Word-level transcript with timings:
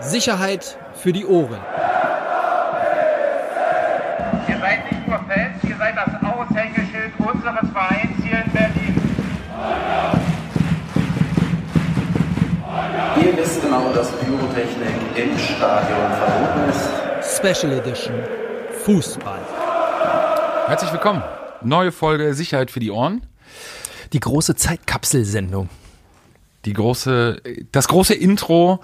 Sicherheit 0.00 0.78
für 0.94 1.12
die 1.12 1.26
Ohren. 1.26 1.58
Ihr 4.48 4.58
seid 4.58 4.90
nicht 4.90 5.06
nur 5.06 5.18
Fans, 5.18 5.62
ihr 5.62 5.76
seid 5.76 5.94
das 5.96 6.14
Aushängeschild 6.22 7.12
unseres 7.18 7.70
Vereins 7.70 8.16
hier 8.22 8.42
in 8.44 8.50
Berlin. 8.52 9.02
Ihr 13.22 13.36
wisst 13.36 13.62
genau, 13.62 13.92
dass 13.92 14.10
Pyrotechnik 14.12 14.94
im 15.16 15.38
Stadion 15.38 16.10
verboten 16.12 16.70
ist. 16.70 17.36
Special 17.36 17.72
Edition 17.72 18.14
Fußball. 18.84 19.40
Herzlich 20.66 20.92
willkommen. 20.92 21.22
Neue 21.62 21.92
Folge 21.92 22.32
Sicherheit 22.32 22.70
für 22.70 22.80
die 22.80 22.90
Ohren. 22.90 23.26
Die 24.14 24.20
große 24.20 24.54
Zeitkapselsendung. 24.54 25.68
Die 26.64 26.72
große, 26.72 27.42
das 27.72 27.88
große 27.88 28.14
Intro. 28.14 28.80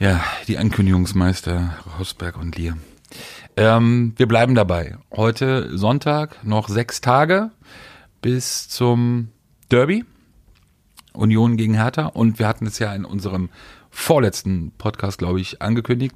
Ja, 0.00 0.22
die 0.46 0.58
Ankündigungsmeister 0.58 1.74
Rosberg 1.98 2.36
und 2.36 2.56
Lier. 2.56 2.78
Ähm, 3.56 4.12
wir 4.16 4.28
bleiben 4.28 4.54
dabei. 4.54 4.96
Heute 5.10 5.76
Sonntag, 5.76 6.44
noch 6.44 6.68
sechs 6.68 7.00
Tage 7.00 7.50
bis 8.22 8.68
zum 8.68 9.32
Derby. 9.72 10.04
Union 11.14 11.56
gegen 11.56 11.74
Hertha. 11.74 12.06
Und 12.06 12.38
wir 12.38 12.46
hatten 12.46 12.66
es 12.66 12.78
ja 12.78 12.94
in 12.94 13.04
unserem 13.04 13.50
vorletzten 13.90 14.70
Podcast, 14.78 15.18
glaube 15.18 15.40
ich, 15.40 15.60
angekündigt, 15.62 16.14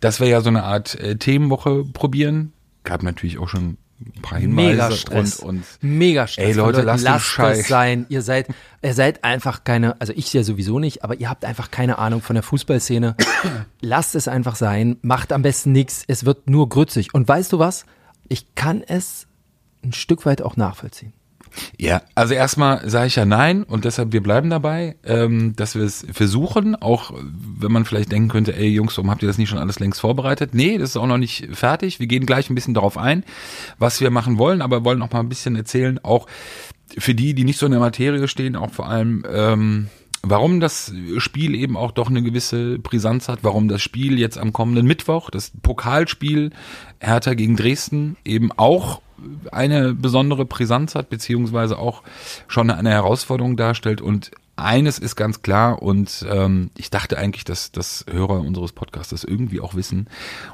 dass 0.00 0.18
wir 0.18 0.26
ja 0.26 0.40
so 0.40 0.48
eine 0.48 0.64
Art 0.64 0.96
äh, 0.96 1.14
Themenwoche 1.16 1.84
probieren. 1.84 2.52
Gab 2.82 3.04
natürlich 3.04 3.38
auch 3.38 3.48
schon 3.48 3.76
Mega 4.40 4.90
Stress. 4.92 5.40
und, 5.40 5.48
und 5.48 5.64
Mega 5.80 6.26
Stress. 6.26 6.46
Ey, 6.46 6.52
Leute, 6.52 6.78
von 6.78 6.86
lasst 6.86 7.04
lasst 7.04 7.38
es 7.38 7.68
sein. 7.68 8.06
Ihr 8.08 8.22
seid, 8.22 8.48
ihr 8.82 8.94
seid 8.94 9.24
einfach 9.24 9.64
keine, 9.64 10.00
also 10.00 10.12
ich 10.14 10.32
ja 10.32 10.42
sowieso 10.42 10.78
nicht, 10.78 11.04
aber 11.04 11.20
ihr 11.20 11.28
habt 11.28 11.44
einfach 11.44 11.70
keine 11.70 11.98
Ahnung 11.98 12.22
von 12.22 12.34
der 12.34 12.42
Fußballszene. 12.42 13.16
lasst 13.80 14.14
es 14.14 14.28
einfach 14.28 14.56
sein. 14.56 14.96
Macht 15.02 15.32
am 15.32 15.42
besten 15.42 15.72
nichts. 15.72 16.04
Es 16.06 16.24
wird 16.24 16.48
nur 16.48 16.68
grützig. 16.68 17.12
Und 17.12 17.28
weißt 17.28 17.52
du 17.52 17.58
was? 17.58 17.84
Ich 18.28 18.54
kann 18.54 18.82
es 18.82 19.26
ein 19.84 19.92
Stück 19.92 20.24
weit 20.24 20.42
auch 20.42 20.56
nachvollziehen. 20.56 21.12
Ja, 21.78 22.02
also 22.14 22.34
erstmal 22.34 22.88
sage 22.88 23.08
ich 23.08 23.16
ja 23.16 23.24
nein 23.24 23.62
und 23.62 23.84
deshalb 23.84 24.12
wir 24.12 24.22
bleiben 24.22 24.50
dabei, 24.50 24.96
ähm, 25.04 25.54
dass 25.56 25.74
wir 25.74 25.82
es 25.82 26.06
versuchen, 26.12 26.76
auch 26.76 27.12
wenn 27.14 27.72
man 27.72 27.84
vielleicht 27.84 28.12
denken 28.12 28.28
könnte, 28.28 28.56
ey 28.56 28.68
Jungs, 28.68 28.96
warum 28.96 29.10
habt 29.10 29.22
ihr 29.22 29.28
das 29.28 29.38
nicht 29.38 29.48
schon 29.48 29.58
alles 29.58 29.80
längst 29.80 30.00
vorbereitet? 30.00 30.54
Nee, 30.54 30.78
das 30.78 30.90
ist 30.90 30.96
auch 30.96 31.06
noch 31.06 31.18
nicht 31.18 31.48
fertig. 31.52 32.00
Wir 32.00 32.06
gehen 32.06 32.26
gleich 32.26 32.50
ein 32.50 32.54
bisschen 32.54 32.74
darauf 32.74 32.98
ein, 32.98 33.24
was 33.78 34.00
wir 34.00 34.10
machen 34.10 34.38
wollen, 34.38 34.62
aber 34.62 34.84
wollen 34.84 35.02
auch 35.02 35.10
mal 35.10 35.20
ein 35.20 35.28
bisschen 35.28 35.56
erzählen, 35.56 35.98
auch 36.02 36.26
für 36.98 37.14
die, 37.14 37.34
die 37.34 37.44
nicht 37.44 37.58
so 37.58 37.66
in 37.66 37.72
der 37.72 37.80
Materie 37.80 38.26
stehen, 38.28 38.56
auch 38.56 38.70
vor 38.70 38.88
allem, 38.88 39.24
ähm, 39.32 39.88
warum 40.22 40.60
das 40.60 40.92
Spiel 41.18 41.54
eben 41.54 41.76
auch 41.76 41.92
doch 41.92 42.10
eine 42.10 42.22
gewisse 42.22 42.78
Brisanz 42.78 43.28
hat, 43.28 43.40
warum 43.42 43.68
das 43.68 43.82
Spiel 43.82 44.18
jetzt 44.18 44.38
am 44.38 44.52
kommenden 44.52 44.86
Mittwoch, 44.86 45.30
das 45.30 45.52
Pokalspiel 45.62 46.50
Hertha 46.98 47.34
gegen 47.34 47.56
Dresden 47.56 48.16
eben 48.24 48.52
auch 48.52 49.00
eine 49.52 49.94
besondere 49.94 50.44
Brisanz 50.44 50.94
hat, 50.94 51.10
beziehungsweise 51.10 51.78
auch 51.78 52.02
schon 52.48 52.70
eine 52.70 52.90
Herausforderung 52.90 53.56
darstellt. 53.56 54.00
Und 54.00 54.30
eines 54.56 54.98
ist 54.98 55.16
ganz 55.16 55.42
klar, 55.42 55.82
und 55.82 56.24
ähm, 56.28 56.70
ich 56.76 56.90
dachte 56.90 57.18
eigentlich, 57.18 57.44
dass, 57.44 57.72
dass 57.72 58.04
Hörer 58.10 58.40
unseres 58.40 58.72
Podcasts 58.72 59.10
das 59.10 59.24
irgendwie 59.24 59.60
auch 59.60 59.74
wissen 59.74 60.08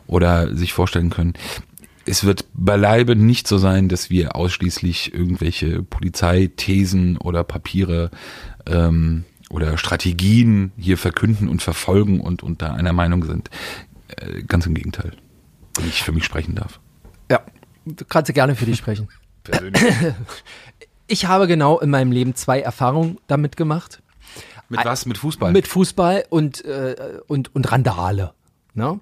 oder 0.06 0.54
sich 0.54 0.72
vorstellen 0.72 1.10
können. 1.10 1.34
Es 2.04 2.22
wird 2.22 2.44
beileibe 2.54 3.16
nicht 3.16 3.48
so 3.48 3.58
sein, 3.58 3.88
dass 3.88 4.10
wir 4.10 4.36
ausschließlich 4.36 5.12
irgendwelche 5.12 5.82
Polizeithesen 5.82 7.16
oder 7.16 7.42
Papiere 7.42 8.10
ähm, 8.66 9.24
oder 9.50 9.76
Strategien 9.76 10.72
hier 10.76 10.98
verkünden 10.98 11.48
und 11.48 11.62
verfolgen 11.62 12.20
und 12.20 12.44
unter 12.44 12.74
einer 12.74 12.92
Meinung 12.92 13.24
sind. 13.24 13.50
Äh, 14.08 14.42
ganz 14.44 14.66
im 14.66 14.74
Gegenteil, 14.74 15.12
wenn 15.76 15.88
ich 15.88 16.04
für 16.04 16.12
mich 16.12 16.24
sprechen 16.24 16.54
darf. 16.54 16.78
Ja, 17.28 17.40
du 17.86 18.04
kannst 18.04 18.32
gerne 18.34 18.54
für 18.54 18.66
dich 18.66 18.76
sprechen. 18.76 19.08
Persönlich. 19.44 19.82
Ich 21.06 21.26
habe 21.26 21.46
genau 21.46 21.78
in 21.78 21.90
meinem 21.90 22.10
Leben 22.10 22.34
zwei 22.34 22.60
Erfahrungen 22.60 23.18
damit 23.28 23.56
gemacht. 23.56 24.02
Mit 24.68 24.84
was? 24.84 25.06
Mit 25.06 25.18
Fußball? 25.18 25.52
Mit 25.52 25.68
Fußball 25.68 26.24
und, 26.28 26.64
äh, 26.64 27.20
und, 27.28 27.54
und 27.54 27.70
Randale. 27.70 28.32
Ne? 28.74 28.98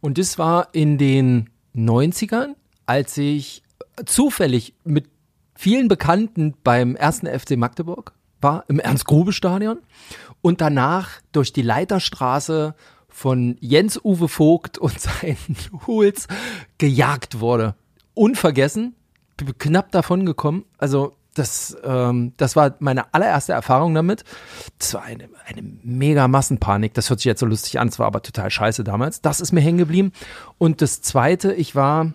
Und 0.00 0.18
das 0.18 0.38
war 0.38 0.68
in 0.72 0.98
den 0.98 1.50
90ern, 1.76 2.54
als 2.86 3.16
ich 3.16 3.62
zufällig 4.04 4.74
mit 4.84 5.08
vielen 5.54 5.88
Bekannten 5.88 6.54
beim 6.64 6.96
ersten 6.96 7.26
FC 7.26 7.56
Magdeburg 7.56 8.12
war, 8.40 8.64
im 8.68 8.80
Ernst-Grube-Stadion 8.80 9.78
und 10.42 10.60
danach 10.60 11.20
durch 11.32 11.52
die 11.52 11.62
Leiterstraße 11.62 12.74
von 13.08 13.56
Jens-Uwe 13.60 14.28
Vogt 14.28 14.76
und 14.76 15.00
seinen 15.00 15.56
Hools 15.86 16.26
gejagt 16.78 17.40
wurde. 17.40 17.76
Unvergessen, 18.14 18.94
knapp 19.58 19.90
davon 19.92 20.24
gekommen. 20.24 20.64
Also 20.78 21.16
das, 21.34 21.76
ähm, 21.82 22.32
das 22.36 22.54
war 22.56 22.76
meine 22.78 23.12
allererste 23.12 23.52
Erfahrung 23.52 23.94
damit. 23.94 24.24
Das 24.78 24.94
war 24.94 25.02
eine, 25.02 25.28
eine 25.46 25.62
mega 25.82 26.28
Massenpanik. 26.28 26.94
Das 26.94 27.10
hört 27.10 27.20
sich 27.20 27.26
jetzt 27.26 27.40
so 27.40 27.46
lustig 27.46 27.80
an, 27.80 27.88
es 27.88 27.98
war 27.98 28.06
aber 28.06 28.22
total 28.22 28.50
scheiße 28.50 28.84
damals. 28.84 29.20
Das 29.20 29.40
ist 29.40 29.52
mir 29.52 29.60
hängen 29.60 29.78
geblieben. 29.78 30.12
Und 30.58 30.80
das 30.80 31.02
zweite, 31.02 31.52
ich 31.52 31.74
war 31.74 32.12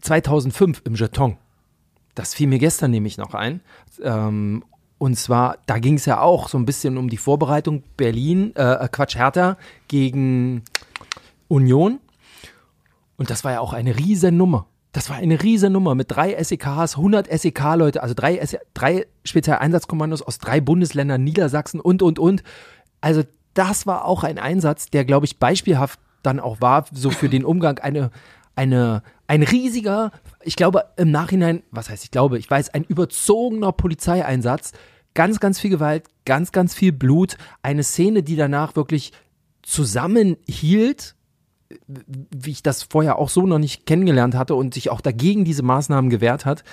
2005 0.00 0.82
im 0.84 0.94
Jeton. 0.94 1.36
Das 2.14 2.34
fiel 2.34 2.46
mir 2.46 2.58
gestern 2.58 2.90
nämlich 2.90 3.18
noch 3.18 3.34
ein. 3.34 3.60
Ähm, 4.02 4.64
und 4.98 5.16
zwar, 5.16 5.58
da 5.66 5.78
ging 5.78 5.94
es 5.94 6.06
ja 6.06 6.20
auch 6.20 6.48
so 6.48 6.56
ein 6.58 6.64
bisschen 6.64 6.96
um 6.96 7.08
die 7.08 7.16
Vorbereitung 7.16 7.82
Berlin, 7.96 8.54
äh, 8.54 8.88
Quatsch, 8.90 9.16
Hertha 9.16 9.56
gegen 9.88 10.62
Union. 11.48 11.98
Und 13.22 13.30
das 13.30 13.44
war 13.44 13.52
ja 13.52 13.60
auch 13.60 13.72
eine 13.72 13.96
riesen 13.96 14.36
Nummer. 14.36 14.66
Das 14.90 15.08
war 15.08 15.14
eine 15.14 15.40
riesen 15.40 15.72
Nummer 15.72 15.94
mit 15.94 16.10
drei 16.10 16.42
SEKs, 16.42 16.96
100 16.96 17.28
SEK-Leute, 17.30 18.02
also 18.02 18.14
drei, 18.16 18.44
SE 18.44 18.58
drei 18.74 19.06
Spezialeinsatzkommandos 19.22 20.22
aus 20.22 20.38
drei 20.38 20.60
Bundesländern, 20.60 21.22
Niedersachsen 21.22 21.78
und, 21.78 22.02
und, 22.02 22.18
und. 22.18 22.42
Also 23.00 23.22
das 23.54 23.86
war 23.86 24.06
auch 24.06 24.24
ein 24.24 24.40
Einsatz, 24.40 24.86
der, 24.86 25.04
glaube 25.04 25.26
ich, 25.26 25.38
beispielhaft 25.38 26.00
dann 26.24 26.40
auch 26.40 26.60
war, 26.60 26.84
so 26.90 27.10
für 27.10 27.28
den 27.28 27.44
Umgang 27.44 27.78
eine, 27.78 28.10
eine, 28.56 29.04
ein 29.28 29.44
riesiger, 29.44 30.10
ich 30.42 30.56
glaube 30.56 30.86
im 30.96 31.12
Nachhinein, 31.12 31.62
was 31.70 31.90
heißt 31.90 32.02
ich 32.02 32.10
glaube, 32.10 32.40
ich 32.40 32.50
weiß, 32.50 32.70
ein 32.70 32.82
überzogener 32.82 33.70
Polizeieinsatz, 33.70 34.72
ganz, 35.14 35.38
ganz 35.38 35.60
viel 35.60 35.70
Gewalt, 35.70 36.06
ganz, 36.24 36.50
ganz 36.50 36.74
viel 36.74 36.90
Blut, 36.90 37.36
eine 37.62 37.84
Szene, 37.84 38.24
die 38.24 38.34
danach 38.34 38.74
wirklich 38.74 39.12
zusammenhielt, 39.62 41.14
wie 41.86 42.50
ich 42.50 42.62
das 42.62 42.82
vorher 42.82 43.18
auch 43.18 43.28
so 43.28 43.46
noch 43.46 43.58
nicht 43.58 43.86
kennengelernt 43.86 44.34
hatte 44.34 44.54
und 44.54 44.74
sich 44.74 44.90
auch 44.90 45.00
dagegen 45.00 45.44
diese 45.44 45.62
Maßnahmen 45.62 46.10
gewehrt 46.10 46.44
hat. 46.44 46.64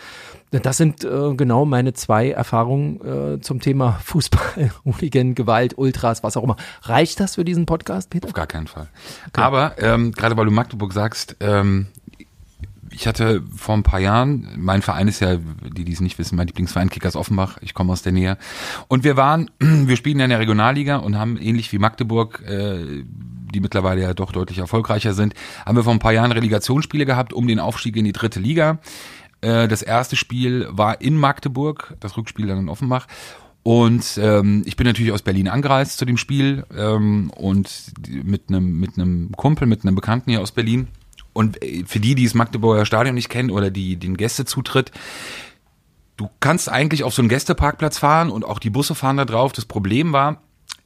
Das 0.52 0.78
sind 0.78 1.04
äh, 1.04 1.36
genau 1.36 1.66
meine 1.66 1.94
zwei 1.94 2.32
Erfahrungen 2.32 3.36
äh, 3.36 3.42
zum 3.42 3.60
Thema 3.60 4.00
Fußball, 4.04 4.72
Hooligan, 4.86 5.36
Gewalt, 5.36 5.78
Ultras, 5.78 6.24
was 6.24 6.38
auch 6.38 6.44
immer. 6.44 6.56
Reicht 6.84 7.20
das 7.20 7.36
für 7.36 7.46
diesen 7.46 7.66
Podcast, 7.66 8.10
Peter? 8.10 8.28
Auf 8.28 8.34
gar 8.34 8.48
keinen 8.48 8.68
Fall. 8.68 8.88
Aber 9.34 9.76
ähm, 9.78 10.12
gerade 10.12 10.36
weil 10.38 10.46
du 10.46 10.52
Magdeburg 10.52 10.94
sagst, 10.94 11.36
ähm, 11.40 11.88
ich 12.92 13.08
hatte 13.08 13.44
vor 13.56 13.76
ein 13.76 13.84
paar 13.84 14.00
Jahren, 14.00 14.48
mein 14.58 14.82
Verein 14.82 15.08
ist 15.08 15.20
ja, 15.20 15.38
die, 15.38 15.86
die 15.86 15.94
es 15.94 16.02
nicht 16.02 16.18
wissen, 16.20 16.36
mein 16.36 16.48
Lieblingsverein 16.48 16.90
Kickers 16.90 17.16
Offenbach, 17.16 17.58
ich 17.62 17.74
komme 17.74 17.94
aus 17.94 18.02
der 18.02 18.12
Nähe. 18.12 18.38
Und 18.88 19.04
wir 19.04 19.18
waren, 19.18 19.52
wir 19.60 19.96
spielen 19.96 20.20
ja 20.20 20.26
in 20.26 20.32
der 20.32 20.40
Regionalliga 20.40 20.98
und 20.98 21.18
haben 21.18 21.38
ähnlich 21.38 21.72
wie 21.72 21.80
Magdeburg, 21.80 22.44
äh, 22.48 23.04
die 23.54 23.60
mittlerweile 23.60 24.02
ja 24.02 24.14
doch 24.14 24.32
deutlich 24.32 24.60
erfolgreicher 24.60 25.14
sind, 25.14 25.34
haben 25.66 25.76
wir 25.76 25.84
vor 25.84 25.94
ein 25.94 26.00
paar 26.00 26.14
Jahren 26.14 26.32
Relegationsspiele 26.32 27.06
gehabt 27.06 27.34
um 27.34 27.48
den 27.48 27.60
Aufstieg 27.60 27.96
in 27.96 28.06
die 28.06 28.14
dritte 28.14 28.40
Liga. 28.40 28.80
Äh, 29.42 29.68
das 29.68 29.82
erste 29.82 30.16
Spiel 30.16 30.68
war 30.72 31.02
in 31.02 31.18
Magdeburg, 31.18 31.96
das 32.00 32.18
Rückspiel 32.18 32.48
dann 32.48 32.60
in 32.60 32.70
Offenbach. 32.70 33.08
Und 33.64 34.20
ähm, 34.22 34.64
ich 34.66 34.78
bin 34.78 34.88
natürlich 34.88 35.12
aus 35.12 35.22
Berlin 35.22 35.48
angereist 35.48 35.98
zu 35.98 36.06
dem 36.06 36.18
Spiel 36.18 36.66
ähm, 36.76 37.30
und 37.36 37.92
mit 38.10 38.44
einem 38.48 38.80
mit 38.80 38.94
Kumpel, 39.36 39.68
mit 39.68 39.84
einem 39.84 39.96
Bekannten 39.96 40.32
hier 40.32 40.42
aus 40.42 40.52
Berlin. 40.52 40.88
Und 41.34 41.62
äh, 41.64 41.84
für 41.86 42.00
die, 42.00 42.16
die 42.16 42.24
das 42.24 42.34
Magdeburger 42.34 42.86
Stadion 42.86 43.16
nicht 43.16 43.30
kennen 43.30 43.52
oder 43.52 43.70
die 43.70 43.98
den 43.98 44.18
Gästezutritt, 44.18 44.92
du 46.18 46.30
kannst 46.40 46.70
eigentlich 46.70 47.04
auf 47.04 47.14
so 47.14 47.22
einen 47.22 47.30
Gästeparkplatz 47.30 48.00
fahren 48.00 48.30
und 48.30 48.46
auch 48.46 48.60
die 48.60 48.70
Busse 48.70 48.96
fahren 48.96 49.18
da 49.18 49.26
drauf. 49.26 49.52
Das 49.52 49.66
Problem 49.66 50.14
war, 50.14 50.42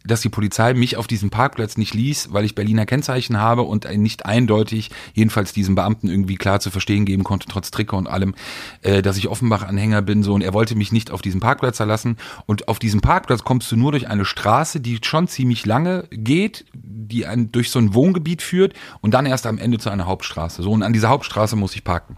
dass 0.05 0.21
die 0.21 0.29
Polizei 0.29 0.73
mich 0.73 0.97
auf 0.97 1.07
diesem 1.07 1.29
Parkplatz 1.29 1.77
nicht 1.77 1.93
ließ, 1.93 2.33
weil 2.33 2.45
ich 2.45 2.55
Berliner 2.55 2.85
Kennzeichen 2.85 3.39
habe 3.39 3.63
und 3.63 3.89
nicht 3.97 4.25
eindeutig, 4.25 4.91
jedenfalls 5.13 5.53
diesem 5.53 5.75
Beamten 5.75 6.09
irgendwie 6.09 6.35
klar 6.35 6.59
zu 6.59 6.71
verstehen 6.71 7.05
geben 7.05 7.23
konnte, 7.23 7.47
trotz 7.47 7.71
Trikot 7.71 7.97
und 7.97 8.07
allem, 8.07 8.35
äh, 8.81 9.01
dass 9.01 9.17
ich 9.17 9.27
Offenbach-Anhänger 9.27 10.01
bin, 10.01 10.23
so, 10.23 10.33
und 10.33 10.41
er 10.41 10.53
wollte 10.53 10.75
mich 10.75 10.91
nicht 10.91 11.11
auf 11.11 11.21
diesem 11.21 11.39
Parkplatz 11.39 11.79
erlassen. 11.79 12.17
Und 12.45 12.67
auf 12.67 12.79
diesem 12.79 13.01
Parkplatz 13.01 13.43
kommst 13.43 13.71
du 13.71 13.77
nur 13.77 13.91
durch 13.91 14.07
eine 14.07 14.25
Straße, 14.25 14.79
die 14.79 14.99
schon 15.03 15.27
ziemlich 15.27 15.65
lange 15.65 16.07
geht, 16.11 16.65
die 16.73 17.25
ein, 17.25 17.51
durch 17.51 17.69
so 17.69 17.79
ein 17.79 17.93
Wohngebiet 17.93 18.41
führt 18.41 18.73
und 19.01 19.13
dann 19.13 19.25
erst 19.25 19.45
am 19.45 19.57
Ende 19.57 19.79
zu 19.79 19.89
einer 19.89 20.05
Hauptstraße. 20.05 20.63
So, 20.63 20.71
und 20.71 20.83
an 20.83 20.93
dieser 20.93 21.09
Hauptstraße 21.09 21.55
muss 21.55 21.75
ich 21.75 21.83
parken. 21.83 22.17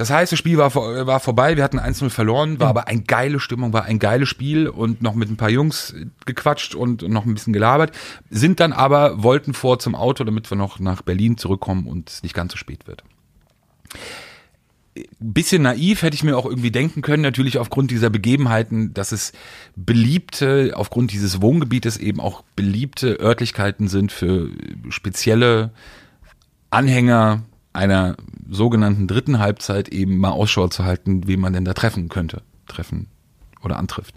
Das 0.00 0.08
heißt, 0.08 0.32
das 0.32 0.38
Spiel 0.38 0.56
war, 0.56 0.70
vor- 0.70 1.06
war 1.06 1.20
vorbei, 1.20 1.58
wir 1.58 1.62
hatten 1.62 1.78
1-0 1.78 2.08
verloren, 2.08 2.58
war 2.58 2.68
aber 2.68 2.88
eine 2.88 3.02
geile 3.02 3.38
Stimmung, 3.38 3.74
war 3.74 3.84
ein 3.84 3.98
geiles 3.98 4.30
Spiel 4.30 4.66
und 4.66 5.02
noch 5.02 5.12
mit 5.14 5.28
ein 5.30 5.36
paar 5.36 5.50
Jungs 5.50 5.94
gequatscht 6.24 6.74
und 6.74 7.02
noch 7.06 7.26
ein 7.26 7.34
bisschen 7.34 7.52
gelabert, 7.52 7.94
sind 8.30 8.60
dann 8.60 8.72
aber, 8.72 9.22
wollten 9.22 9.52
vor 9.52 9.78
zum 9.78 9.94
Auto, 9.94 10.24
damit 10.24 10.50
wir 10.50 10.56
noch 10.56 10.78
nach 10.78 11.02
Berlin 11.02 11.36
zurückkommen 11.36 11.86
und 11.86 12.08
es 12.08 12.22
nicht 12.22 12.34
ganz 12.34 12.52
so 12.52 12.56
spät 12.56 12.86
wird. 12.86 13.04
Bisschen 15.18 15.60
naiv 15.60 16.00
hätte 16.00 16.14
ich 16.14 16.24
mir 16.24 16.38
auch 16.38 16.46
irgendwie 16.46 16.70
denken 16.70 17.02
können, 17.02 17.22
natürlich 17.22 17.58
aufgrund 17.58 17.90
dieser 17.90 18.08
Begebenheiten, 18.08 18.94
dass 18.94 19.12
es 19.12 19.32
beliebte, 19.76 20.72
aufgrund 20.76 21.12
dieses 21.12 21.42
Wohngebietes 21.42 21.98
eben 21.98 22.20
auch 22.20 22.42
beliebte 22.56 23.20
Örtlichkeiten 23.20 23.86
sind 23.86 24.12
für 24.12 24.48
spezielle 24.88 25.72
Anhänger 26.70 27.42
einer 27.72 28.16
sogenannten 28.48 29.06
dritten 29.06 29.38
Halbzeit 29.38 29.88
eben 29.88 30.18
mal 30.18 30.30
Ausschau 30.30 30.68
zu 30.68 30.84
halten, 30.84 31.26
wie 31.26 31.36
man 31.36 31.52
denn 31.52 31.64
da 31.64 31.74
treffen 31.74 32.08
könnte, 32.08 32.42
treffen 32.66 33.08
oder 33.62 33.78
antrifft. 33.78 34.14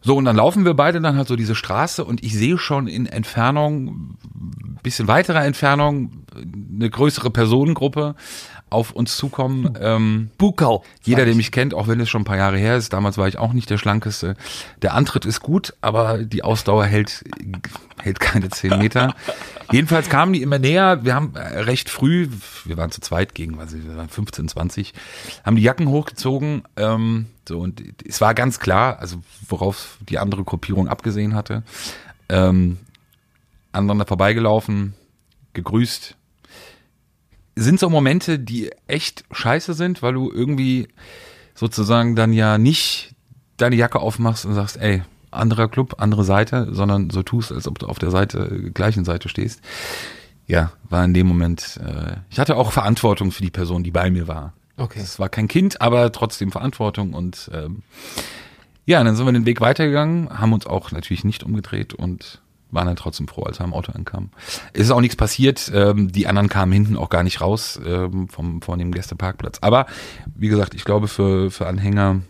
So, 0.00 0.16
und 0.16 0.26
dann 0.26 0.36
laufen 0.36 0.66
wir 0.66 0.74
beide 0.74 1.00
dann 1.00 1.16
halt 1.16 1.28
so 1.28 1.36
diese 1.36 1.54
Straße 1.54 2.04
und 2.04 2.22
ich 2.22 2.34
sehe 2.34 2.58
schon 2.58 2.88
in 2.88 3.06
Entfernung, 3.06 4.18
bisschen 4.82 5.08
weiterer 5.08 5.44
Entfernung, 5.44 6.26
eine 6.34 6.90
größere 6.90 7.30
Personengruppe 7.30 8.14
auf 8.70 8.90
uns 8.90 9.16
zukommen. 9.16 9.78
Ähm, 9.80 10.30
Bukau. 10.38 10.84
jeder, 11.02 11.24
der 11.24 11.34
mich 11.34 11.52
kennt, 11.52 11.74
auch 11.74 11.86
wenn 11.86 12.00
es 12.00 12.08
schon 12.08 12.22
ein 12.22 12.24
paar 12.24 12.36
Jahre 12.36 12.58
her 12.58 12.76
ist, 12.76 12.92
damals 12.92 13.18
war 13.18 13.28
ich 13.28 13.38
auch 13.38 13.52
nicht 13.52 13.70
der 13.70 13.78
Schlankeste. 13.78 14.36
Der 14.82 14.94
Antritt 14.94 15.24
ist 15.24 15.40
gut, 15.40 15.74
aber 15.80 16.18
die 16.18 16.42
Ausdauer 16.42 16.84
hält, 16.84 17.24
hält 18.02 18.20
keine 18.20 18.50
zehn 18.50 18.78
Meter. 18.78 19.14
Jedenfalls 19.70 20.08
kamen 20.08 20.32
die 20.32 20.42
immer 20.42 20.58
näher. 20.58 21.04
Wir 21.04 21.14
haben 21.14 21.34
äh, 21.36 21.60
recht 21.60 21.88
früh, 21.88 22.28
wir 22.64 22.76
waren 22.76 22.90
zu 22.90 23.00
zweit 23.00 23.34
gegen, 23.34 23.58
was 23.58 23.74
wir 23.74 23.96
waren 23.96 24.08
15, 24.08 24.48
20, 24.48 24.92
haben 25.44 25.56
die 25.56 25.62
Jacken 25.62 25.88
hochgezogen. 25.88 26.62
Ähm, 26.76 27.26
so 27.48 27.60
und 27.60 27.82
es 28.06 28.20
war 28.20 28.34
ganz 28.34 28.58
klar, 28.58 28.98
also 28.98 29.18
worauf 29.48 29.98
die 30.08 30.18
andere 30.18 30.44
Gruppierung 30.44 30.88
abgesehen 30.88 31.34
hatte. 31.34 31.62
Ähm, 32.28 32.78
aneinander 33.72 34.06
vorbeigelaufen, 34.06 34.94
gegrüßt, 35.52 36.16
sind 37.56 37.78
so 37.78 37.88
Momente, 37.88 38.38
die 38.38 38.70
echt 38.86 39.24
scheiße 39.30 39.74
sind, 39.74 40.02
weil 40.02 40.14
du 40.14 40.30
irgendwie 40.30 40.88
sozusagen 41.54 42.16
dann 42.16 42.32
ja 42.32 42.58
nicht 42.58 43.14
deine 43.56 43.76
Jacke 43.76 44.00
aufmachst 44.00 44.44
und 44.44 44.54
sagst, 44.54 44.76
ey, 44.78 45.02
anderer 45.30 45.68
Club, 45.68 45.96
andere 45.98 46.24
Seite, 46.24 46.68
sondern 46.72 47.10
so 47.10 47.22
tust, 47.22 47.52
als 47.52 47.68
ob 47.68 47.78
du 47.78 47.86
auf 47.86 47.98
der 47.98 48.10
Seite, 48.10 48.70
gleichen 48.72 49.04
Seite 49.04 49.28
stehst. 49.28 49.60
Ja, 50.46 50.72
war 50.88 51.04
in 51.04 51.14
dem 51.14 51.26
Moment, 51.26 51.80
äh, 51.82 52.16
ich 52.30 52.38
hatte 52.38 52.56
auch 52.56 52.72
Verantwortung 52.72 53.32
für 53.32 53.42
die 53.42 53.50
Person, 53.50 53.82
die 53.82 53.90
bei 53.90 54.10
mir 54.10 54.28
war. 54.28 54.52
Okay. 54.76 55.00
Es 55.00 55.18
war 55.18 55.28
kein 55.28 55.48
Kind, 55.48 55.80
aber 55.80 56.12
trotzdem 56.12 56.52
Verantwortung 56.52 57.14
und 57.14 57.50
ähm, 57.52 57.82
ja, 58.86 59.02
dann 59.02 59.16
sind 59.16 59.24
wir 59.24 59.32
den 59.32 59.46
Weg 59.46 59.60
weitergegangen, 59.60 60.28
haben 60.38 60.52
uns 60.52 60.66
auch 60.66 60.92
natürlich 60.92 61.24
nicht 61.24 61.42
umgedreht 61.42 61.94
und 61.94 62.42
waren 62.74 62.86
dann 62.86 62.96
trotzdem 62.96 63.28
froh, 63.28 63.44
als 63.44 63.58
wir 63.60 63.64
am 63.64 63.72
Auto 63.72 63.92
ankamen. 63.92 64.30
Es 64.72 64.82
ist 64.82 64.90
auch 64.90 65.00
nichts 65.00 65.16
passiert, 65.16 65.70
ähm, 65.74 66.10
die 66.12 66.26
anderen 66.26 66.48
kamen 66.48 66.72
hinten 66.72 66.96
auch 66.96 67.08
gar 67.08 67.22
nicht 67.22 67.40
raus 67.40 67.80
ähm, 67.86 68.28
vom, 68.28 68.60
von 68.62 68.78
dem 68.78 68.92
Gästeparkplatz. 68.92 69.58
Aber 69.60 69.86
wie 70.34 70.48
gesagt, 70.48 70.74
ich 70.74 70.84
glaube 70.84 71.08
für, 71.08 71.50
für 71.50 71.66
Anhänger 71.66 72.20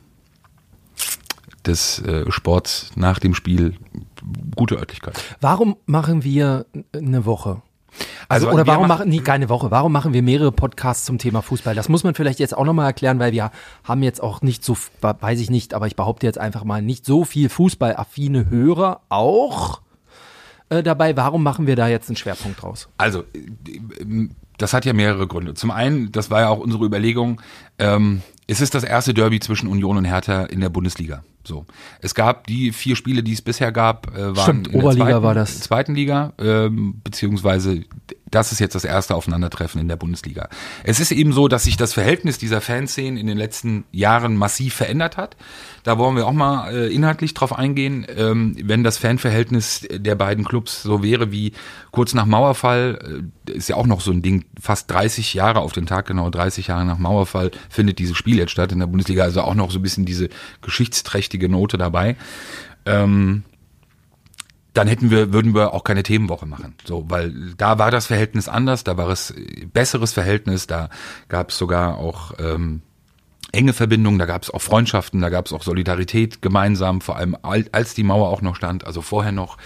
des 1.66 1.98
äh, 2.00 2.30
Sports 2.30 2.90
nach 2.94 3.18
dem 3.18 3.34
Spiel 3.34 3.74
gute 4.54 4.76
Örtlichkeit. 4.76 5.18
Warum 5.40 5.76
machen 5.86 6.22
wir 6.24 6.66
eine 6.94 7.24
Woche? 7.24 7.62
Also, 8.28 8.48
Also, 8.48 8.54
oder 8.56 8.66
warum 8.66 8.88
machen- 8.88 8.98
machen, 9.00 9.08
nee, 9.10 9.20
keine 9.20 9.48
Woche, 9.48 9.70
warum 9.70 9.92
machen 9.92 10.12
wir 10.12 10.22
mehrere 10.22 10.50
Podcasts 10.50 11.04
zum 11.04 11.18
Thema 11.18 11.42
Fußball? 11.42 11.74
Das 11.74 11.88
muss 11.88 12.02
man 12.04 12.14
vielleicht 12.14 12.40
jetzt 12.40 12.56
auch 12.56 12.64
nochmal 12.64 12.86
erklären, 12.86 13.18
weil 13.18 13.32
wir 13.32 13.50
haben 13.84 14.02
jetzt 14.02 14.20
auch 14.22 14.42
nicht 14.42 14.64
so, 14.64 14.76
weiß 15.00 15.40
ich 15.40 15.48
nicht, 15.48 15.74
aber 15.74 15.86
ich 15.86 15.94
behaupte 15.94 16.26
jetzt 16.26 16.38
einfach 16.38 16.64
mal, 16.64 16.82
nicht 16.82 17.06
so 17.06 17.24
viel 17.24 17.48
fußballaffine 17.48 18.50
Hörer 18.50 19.00
auch 19.10 19.80
äh, 20.68 20.82
dabei. 20.82 21.16
Warum 21.16 21.42
machen 21.42 21.66
wir 21.66 21.76
da 21.76 21.88
jetzt 21.88 22.08
einen 22.08 22.16
Schwerpunkt 22.16 22.62
draus? 22.62 22.88
Also, 22.96 23.24
äh, 23.34 24.28
das 24.58 24.72
hat 24.72 24.84
ja 24.84 24.92
mehrere 24.92 25.26
Gründe. 25.26 25.54
Zum 25.54 25.70
einen, 25.70 26.12
das 26.12 26.30
war 26.30 26.42
ja 26.42 26.48
auch 26.48 26.58
unsere 26.58 26.84
Überlegung, 26.84 27.40
ähm, 27.78 28.22
es 28.46 28.60
ist 28.60 28.74
das 28.74 28.84
erste 28.84 29.14
Derby 29.14 29.40
zwischen 29.40 29.68
Union 29.68 29.96
und 29.96 30.04
Hertha 30.04 30.44
in 30.44 30.60
der 30.60 30.68
Bundesliga. 30.68 31.24
So, 31.46 31.66
es 32.00 32.14
gab 32.14 32.46
die 32.46 32.72
vier 32.72 32.96
Spiele, 32.96 33.22
die 33.22 33.32
es 33.32 33.42
bisher 33.42 33.72
gab, 33.72 34.14
äh, 34.14 34.34
waren 34.36 34.36
Stimmt, 34.36 34.68
in 34.68 34.80
Oberliga 34.80 35.04
der 35.04 35.12
zweiten, 35.12 35.22
war 35.24 35.34
das. 35.34 35.60
zweiten 35.60 35.94
Liga, 35.94 36.32
ähm, 36.38 37.00
beziehungsweise 37.04 37.84
das 38.34 38.52
ist 38.52 38.58
jetzt 38.58 38.74
das 38.74 38.84
erste 38.84 39.14
Aufeinandertreffen 39.14 39.80
in 39.80 39.88
der 39.88 39.96
Bundesliga. 39.96 40.48
Es 40.82 41.00
ist 41.00 41.12
eben 41.12 41.32
so, 41.32 41.48
dass 41.48 41.64
sich 41.64 41.76
das 41.76 41.92
Verhältnis 41.92 42.38
dieser 42.38 42.60
Fanszenen 42.60 43.16
in 43.16 43.26
den 43.26 43.38
letzten 43.38 43.84
Jahren 43.92 44.36
massiv 44.36 44.74
verändert 44.74 45.16
hat. 45.16 45.36
Da 45.84 45.98
wollen 45.98 46.16
wir 46.16 46.26
auch 46.26 46.32
mal 46.32 46.74
äh, 46.74 46.92
inhaltlich 46.92 47.34
drauf 47.34 47.56
eingehen. 47.56 48.06
Ähm, 48.16 48.56
wenn 48.62 48.82
das 48.82 48.98
Fanverhältnis 48.98 49.86
der 49.90 50.14
beiden 50.14 50.44
Clubs 50.44 50.82
so 50.82 51.02
wäre 51.02 51.30
wie 51.30 51.52
kurz 51.90 52.14
nach 52.14 52.26
Mauerfall, 52.26 53.22
äh, 53.48 53.52
ist 53.52 53.68
ja 53.68 53.76
auch 53.76 53.86
noch 53.86 54.00
so 54.00 54.10
ein 54.10 54.22
Ding, 54.22 54.44
fast 54.60 54.90
30 54.90 55.34
Jahre 55.34 55.60
auf 55.60 55.72
den 55.72 55.86
Tag, 55.86 56.06
genau 56.06 56.30
30 56.30 56.68
Jahre 56.68 56.84
nach 56.84 56.98
Mauerfall 56.98 57.50
findet 57.68 57.98
dieses 57.98 58.16
Spiel 58.16 58.38
jetzt 58.38 58.50
statt 58.50 58.72
in 58.72 58.80
der 58.80 58.86
Bundesliga, 58.86 59.22
also 59.22 59.42
auch 59.42 59.54
noch 59.54 59.70
so 59.70 59.78
ein 59.78 59.82
bisschen 59.82 60.04
diese 60.04 60.28
geschichtsträchtige 60.62 61.48
Note 61.48 61.78
dabei. 61.78 62.16
Ähm, 62.86 63.44
dann 64.74 64.88
hätten 64.88 65.10
wir, 65.10 65.32
würden 65.32 65.54
wir 65.54 65.72
auch 65.72 65.84
keine 65.84 66.02
Themenwoche 66.02 66.46
machen. 66.46 66.74
So, 66.84 67.04
weil 67.08 67.54
da 67.56 67.78
war 67.78 67.90
das 67.90 68.06
Verhältnis 68.06 68.48
anders, 68.48 68.84
da 68.84 68.96
war 68.96 69.08
es 69.08 69.32
besseres 69.72 70.12
Verhältnis, 70.12 70.66
da 70.66 70.90
gab 71.28 71.50
es 71.50 71.58
sogar 71.58 71.96
auch 71.96 72.32
ähm, 72.38 72.82
enge 73.52 73.72
Verbindungen, 73.72 74.18
da 74.18 74.26
gab 74.26 74.42
es 74.42 74.50
auch 74.50 74.60
Freundschaften, 74.60 75.20
da 75.20 75.30
gab 75.30 75.46
es 75.46 75.52
auch 75.52 75.62
Solidarität 75.62 76.42
gemeinsam, 76.42 77.00
vor 77.00 77.16
allem 77.16 77.36
al- 77.42 77.68
als 77.72 77.94
die 77.94 78.02
Mauer 78.02 78.28
auch 78.28 78.42
noch 78.42 78.56
stand, 78.56 78.84
also 78.84 79.00
vorher 79.00 79.32
noch. 79.32 79.56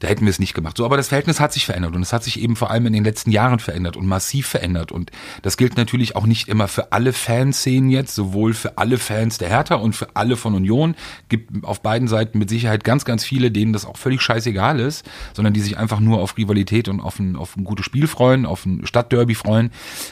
Da 0.00 0.08
hätten 0.08 0.24
wir 0.24 0.30
es 0.30 0.38
nicht 0.38 0.54
gemacht. 0.54 0.78
So, 0.78 0.86
aber 0.86 0.96
das 0.96 1.08
Verhältnis 1.08 1.40
hat 1.40 1.52
sich 1.52 1.66
verändert 1.66 1.94
und 1.94 2.00
es 2.00 2.12
hat 2.12 2.24
sich 2.24 2.40
eben 2.40 2.56
vor 2.56 2.70
allem 2.70 2.86
in 2.86 2.94
den 2.94 3.04
letzten 3.04 3.30
Jahren 3.30 3.58
verändert 3.58 3.98
und 3.98 4.06
massiv 4.06 4.46
verändert. 4.46 4.92
Und 4.92 5.10
das 5.42 5.58
gilt 5.58 5.76
natürlich 5.76 6.16
auch 6.16 6.26
nicht 6.26 6.48
immer 6.48 6.68
für 6.68 6.92
alle 6.92 7.12
Fanszenen 7.12 7.90
jetzt, 7.90 8.14
sowohl 8.14 8.54
für 8.54 8.78
alle 8.78 8.96
Fans 8.96 9.36
der 9.36 9.50
Hertha 9.50 9.74
und 9.74 9.94
für 9.94 10.16
alle 10.16 10.38
von 10.38 10.54
Union. 10.54 10.96
Gibt 11.28 11.64
auf 11.64 11.82
beiden 11.82 12.08
Seiten 12.08 12.38
mit 12.38 12.48
Sicherheit 12.48 12.82
ganz, 12.82 13.04
ganz 13.04 13.24
viele, 13.24 13.50
denen 13.50 13.74
das 13.74 13.84
auch 13.84 13.98
völlig 13.98 14.22
scheißegal 14.22 14.80
ist, 14.80 15.04
sondern 15.34 15.52
die 15.52 15.60
sich 15.60 15.76
einfach 15.76 16.00
nur 16.00 16.20
auf 16.20 16.38
Rivalität 16.38 16.88
und 16.88 17.00
auf 17.00 17.18
ein, 17.18 17.36
auf 17.36 17.56
ein 17.58 17.64
gutes 17.64 17.84
Spiel 17.84 18.06
freuen, 18.06 18.46
auf 18.46 18.64
ein 18.64 18.86
Stadtderby 18.86 19.34
freuen, 19.34 19.70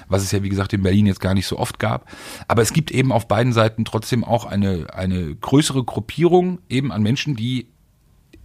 was 0.08 0.22
es 0.22 0.32
ja 0.32 0.42
wie 0.42 0.50
gesagt 0.50 0.74
in 0.74 0.82
Berlin 0.82 1.06
jetzt 1.06 1.20
gar 1.20 1.32
nicht 1.32 1.46
so 1.46 1.58
oft 1.58 1.78
gab. 1.78 2.10
Aber 2.46 2.60
es 2.60 2.74
gibt 2.74 2.90
eben 2.90 3.10
auf 3.10 3.26
beiden 3.26 3.54
Seiten 3.54 3.86
trotzdem 3.86 4.22
auch 4.22 4.44
eine, 4.44 4.88
eine 4.92 5.34
größere 5.34 5.82
Gruppierung 5.82 6.58
eben 6.68 6.92
an 6.92 7.02
Menschen, 7.02 7.34
die 7.34 7.68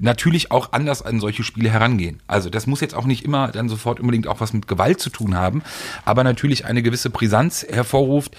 natürlich 0.03 0.51
auch 0.51 0.73
anders 0.73 1.01
an 1.01 1.19
solche 1.19 1.43
Spiele 1.43 1.69
herangehen. 1.69 2.19
Also 2.27 2.49
das 2.49 2.67
muss 2.67 2.81
jetzt 2.81 2.93
auch 2.93 3.05
nicht 3.05 3.23
immer 3.23 3.47
dann 3.47 3.69
sofort 3.69 4.01
unbedingt 4.01 4.27
auch 4.27 4.41
was 4.41 4.51
mit 4.51 4.67
Gewalt 4.67 4.99
zu 4.99 5.09
tun 5.09 5.35
haben, 5.35 5.63
aber 6.03 6.23
natürlich 6.23 6.65
eine 6.65 6.83
gewisse 6.83 7.09
Brisanz 7.09 7.65
hervorruft, 7.67 8.35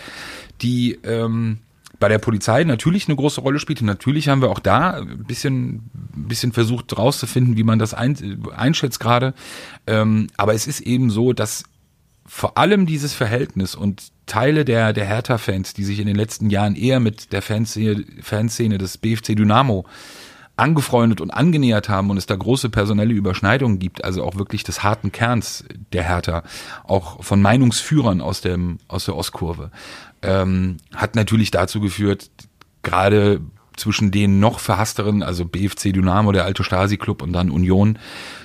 die 0.60 0.98
ähm, 1.04 1.58
bei 1.98 2.08
der 2.08 2.18
Polizei 2.18 2.64
natürlich 2.64 3.08
eine 3.08 3.16
große 3.16 3.40
Rolle 3.40 3.58
spielt. 3.58 3.80
Und 3.80 3.86
natürlich 3.86 4.28
haben 4.28 4.42
wir 4.42 4.50
auch 4.50 4.58
da 4.58 4.98
ein 4.98 5.24
bisschen, 5.24 5.90
bisschen 6.14 6.52
versucht 6.52 6.96
rauszufinden, 6.98 7.56
wie 7.56 7.64
man 7.64 7.78
das 7.78 7.94
ein, 7.94 8.42
einschätzt 8.54 9.00
gerade. 9.00 9.32
Ähm, 9.86 10.26
aber 10.36 10.52
es 10.52 10.66
ist 10.66 10.80
eben 10.80 11.08
so, 11.08 11.32
dass 11.32 11.64
vor 12.26 12.58
allem 12.58 12.84
dieses 12.84 13.14
Verhältnis 13.14 13.74
und 13.74 14.12
Teile 14.26 14.66
der, 14.66 14.92
der 14.92 15.06
Hertha-Fans, 15.06 15.72
die 15.72 15.84
sich 15.84 15.98
in 15.98 16.06
den 16.06 16.16
letzten 16.16 16.50
Jahren 16.50 16.76
eher 16.76 17.00
mit 17.00 17.32
der 17.32 17.40
Fanszene, 17.40 18.04
Fanszene 18.20 18.76
des 18.76 18.98
BFC 18.98 19.36
Dynamo 19.36 19.86
angefreundet 20.56 21.20
und 21.20 21.30
angenähert 21.32 21.88
haben 21.88 22.10
und 22.10 22.16
es 22.16 22.26
da 22.26 22.36
große 22.36 22.70
personelle 22.70 23.12
Überschneidungen 23.12 23.78
gibt, 23.78 24.04
also 24.04 24.22
auch 24.22 24.36
wirklich 24.36 24.62
des 24.62 24.82
harten 24.82 25.10
Kerns 25.10 25.64
der 25.92 26.04
Hertha, 26.04 26.44
auch 26.84 27.24
von 27.24 27.42
Meinungsführern 27.42 28.20
aus 28.20 28.40
dem 28.40 28.78
aus 28.86 29.04
der 29.06 29.16
Ostkurve, 29.16 29.70
ähm, 30.22 30.76
hat 30.94 31.16
natürlich 31.16 31.50
dazu 31.50 31.80
geführt, 31.80 32.30
gerade 32.82 33.40
zwischen 33.76 34.12
den 34.12 34.38
noch 34.38 34.60
verhassteren, 34.60 35.24
also 35.24 35.44
BFC 35.44 35.92
Dynamo, 35.92 36.30
der 36.30 36.44
alte 36.44 36.62
Stasi-Club 36.62 37.22
und 37.22 37.32
dann 37.32 37.50
Union, 37.50 37.98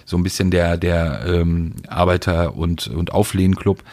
so 0.05 0.17
ein 0.17 0.23
bisschen 0.23 0.49
der 0.49 0.77
der 0.77 1.25
ähm, 1.27 1.75
Arbeiter- 1.87 2.55
und 2.55 2.87
und 2.87 3.11
Auflehnclub, 3.11 3.83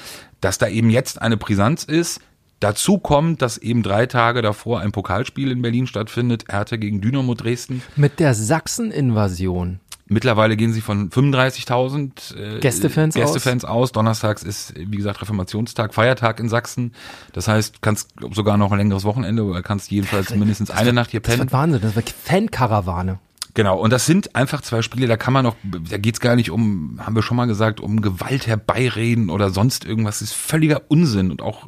dass 0.40 0.56
da 0.56 0.68
eben 0.68 0.88
jetzt 0.88 1.20
eine 1.20 1.36
Brisanz 1.36 1.84
ist, 1.84 2.20
Dazu 2.60 2.98
kommt, 2.98 3.42
dass 3.42 3.58
eben 3.58 3.82
drei 3.82 4.06
Tage 4.06 4.40
davor 4.42 4.80
ein 4.80 4.92
Pokalspiel 4.92 5.50
in 5.50 5.60
Berlin 5.62 5.86
stattfindet, 5.86 6.44
Hertha 6.50 6.76
gegen 6.76 7.00
Dynamo 7.00 7.34
Dresden. 7.34 7.82
Mit 7.96 8.18
der 8.18 8.34
Sachsen-Invasion. 8.34 9.80
Mittlerweile 10.08 10.56
gehen 10.56 10.72
sie 10.72 10.80
von 10.80 11.10
35.000 11.10 12.36
äh, 12.36 12.60
Gästefans 12.60 13.14
Gästefans 13.16 13.64
aus. 13.64 13.90
Donnerstags 13.90 14.44
ist, 14.44 14.72
wie 14.76 14.96
gesagt, 14.96 15.20
Reformationstag, 15.20 15.94
Feiertag 15.94 16.38
in 16.38 16.48
Sachsen. 16.48 16.92
Das 17.32 17.48
heißt, 17.48 17.82
kannst 17.82 18.10
sogar 18.32 18.56
noch 18.56 18.70
ein 18.70 18.78
längeres 18.78 19.02
Wochenende 19.04 19.42
oder 19.42 19.62
kannst 19.62 19.90
jedenfalls 19.90 20.30
mindestens 20.34 20.70
eine 20.70 20.92
Nacht 20.92 21.10
hier 21.10 21.20
Das 21.20 21.30
pennen. 21.30 21.40
wird 21.40 21.52
Wahnsinn, 21.52 21.80
das 21.82 21.96
wird 21.96 22.08
Fankarawane. 22.10 23.18
Genau, 23.56 23.78
und 23.78 23.90
das 23.90 24.04
sind 24.04 24.36
einfach 24.36 24.60
zwei 24.60 24.82
Spiele, 24.82 25.06
da 25.06 25.16
kann 25.16 25.32
man 25.32 25.42
noch, 25.42 25.56
da 25.62 25.96
geht's 25.96 26.20
gar 26.20 26.36
nicht 26.36 26.50
um, 26.50 27.00
haben 27.00 27.14
wir 27.16 27.22
schon 27.22 27.38
mal 27.38 27.46
gesagt, 27.46 27.80
um 27.80 28.02
Gewalt 28.02 28.46
herbeireden 28.46 29.30
oder 29.30 29.48
sonst 29.48 29.86
irgendwas. 29.86 30.18
Das 30.18 30.28
ist 30.28 30.34
völliger 30.34 30.82
Unsinn 30.88 31.30
und 31.30 31.40
auch, 31.40 31.66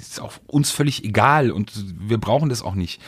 ist 0.00 0.18
auch 0.18 0.32
uns 0.46 0.70
völlig 0.70 1.04
egal 1.04 1.50
und 1.50 1.72
wir 2.08 2.16
brauchen 2.16 2.48
das 2.48 2.62
auch 2.62 2.74
nicht. 2.74 3.02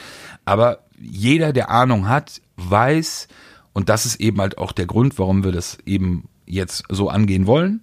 Aber 0.45 0.81
jeder, 1.01 1.55
der 1.55 1.71
Ahnung 1.71 2.07
hat, 2.07 2.43
weiß, 2.57 3.29
und 3.73 3.89
das 3.89 4.05
ist 4.05 4.21
eben 4.21 4.43
halt 4.43 4.59
auch 4.59 4.73
der 4.73 4.85
Grund, 4.85 5.19
warum 5.19 5.43
wir 5.43 5.53
das 5.53 5.79
eben 5.87 6.29
jetzt 6.45 6.85
so 6.91 7.09
angehen 7.09 7.47
wollen, 7.47 7.81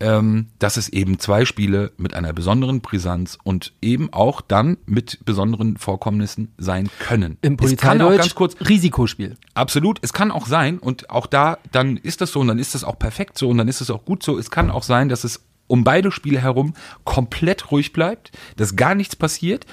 dass 0.00 0.76
es 0.76 0.88
eben 0.88 1.18
zwei 1.18 1.44
Spiele 1.44 1.90
mit 1.96 2.14
einer 2.14 2.32
besonderen 2.32 2.80
Brisanz 2.80 3.36
und 3.42 3.72
eben 3.82 4.12
auch 4.12 4.40
dann 4.40 4.76
mit 4.86 5.24
besonderen 5.24 5.76
Vorkommnissen 5.76 6.52
sein 6.56 6.88
können. 7.00 7.36
Im 7.42 7.56
Polizeideutsch 7.56 8.18
ganz 8.18 8.34
kurz 8.36 8.56
Risikospiel. 8.60 9.36
Absolut, 9.54 9.98
es 10.02 10.12
kann 10.12 10.30
auch 10.30 10.46
sein 10.46 10.78
und 10.78 11.10
auch 11.10 11.26
da, 11.26 11.58
dann 11.72 11.96
ist 11.96 12.20
das 12.20 12.30
so 12.30 12.40
und 12.40 12.46
dann 12.46 12.60
ist 12.60 12.76
das 12.76 12.84
auch 12.84 12.98
perfekt 12.98 13.38
so 13.38 13.48
und 13.48 13.58
dann 13.58 13.66
ist 13.66 13.80
es 13.80 13.90
auch 13.90 14.04
gut 14.04 14.22
so. 14.22 14.38
Es 14.38 14.52
kann 14.52 14.70
auch 14.70 14.84
sein, 14.84 15.08
dass 15.08 15.24
es 15.24 15.42
um 15.66 15.84
beide 15.84 16.12
Spiele 16.12 16.40
herum 16.40 16.74
komplett 17.04 17.70
ruhig 17.70 17.92
bleibt, 17.92 18.30
dass 18.56 18.76
gar 18.76 18.94
nichts 18.94 19.16
passiert, 19.16 19.66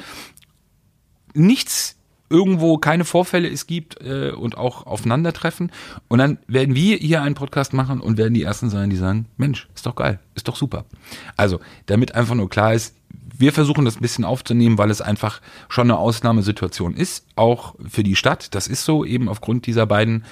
nichts 1.34 1.95
irgendwo 2.29 2.77
keine 2.77 3.05
Vorfälle 3.05 3.48
es 3.50 3.67
gibt 3.67 4.01
äh, 4.01 4.32
und 4.32 4.58
auch 4.58 4.86
aufeinandertreffen 4.86 5.72
und 6.08 6.20
dann 6.20 6.38
werden 6.48 6.75
wir 6.75 6.98
hier 6.98 7.22
einen 7.22 7.36
Podcast 7.36 7.74
machen 7.74 8.01
und 8.01 8.17
werden 8.17 8.34
die 8.34 8.44
ersten 8.44 8.70
sein, 8.70 8.89
die 8.89 8.96
sagen, 8.96 9.27
Mensch, 9.38 9.67
ist 9.75 9.86
doch 9.86 9.96
geil, 9.96 10.20
ist 10.34 10.48
doch 10.48 10.55
super. 10.55 10.86
Also, 11.38 11.60
damit 11.86 12.15
einfach 12.15 12.36
nur 12.36 12.50
klar 12.50 12.74
ist, 12.74 12.96
wir 13.38 13.53
versuchen 13.53 13.86
das 13.86 13.98
ein 13.98 14.01
bisschen 14.01 14.25
aufzunehmen, 14.25 14.77
weil 14.77 14.89
es 14.89 15.01
einfach 15.01 15.41
schon 15.67 15.89
eine 15.89 16.00
Ausnahmesituation 16.00 16.96
ist, 16.96 17.25
auch 17.36 17.75
für 17.88 18.03
die 18.03 18.15
Stadt. 18.15 18.55
Das 18.55 18.67
ist 18.67 18.86
so 18.86 19.03
eben 19.03 19.27
aufgrund 19.27 19.65
dieser 19.67 19.86
beiden 19.86 20.24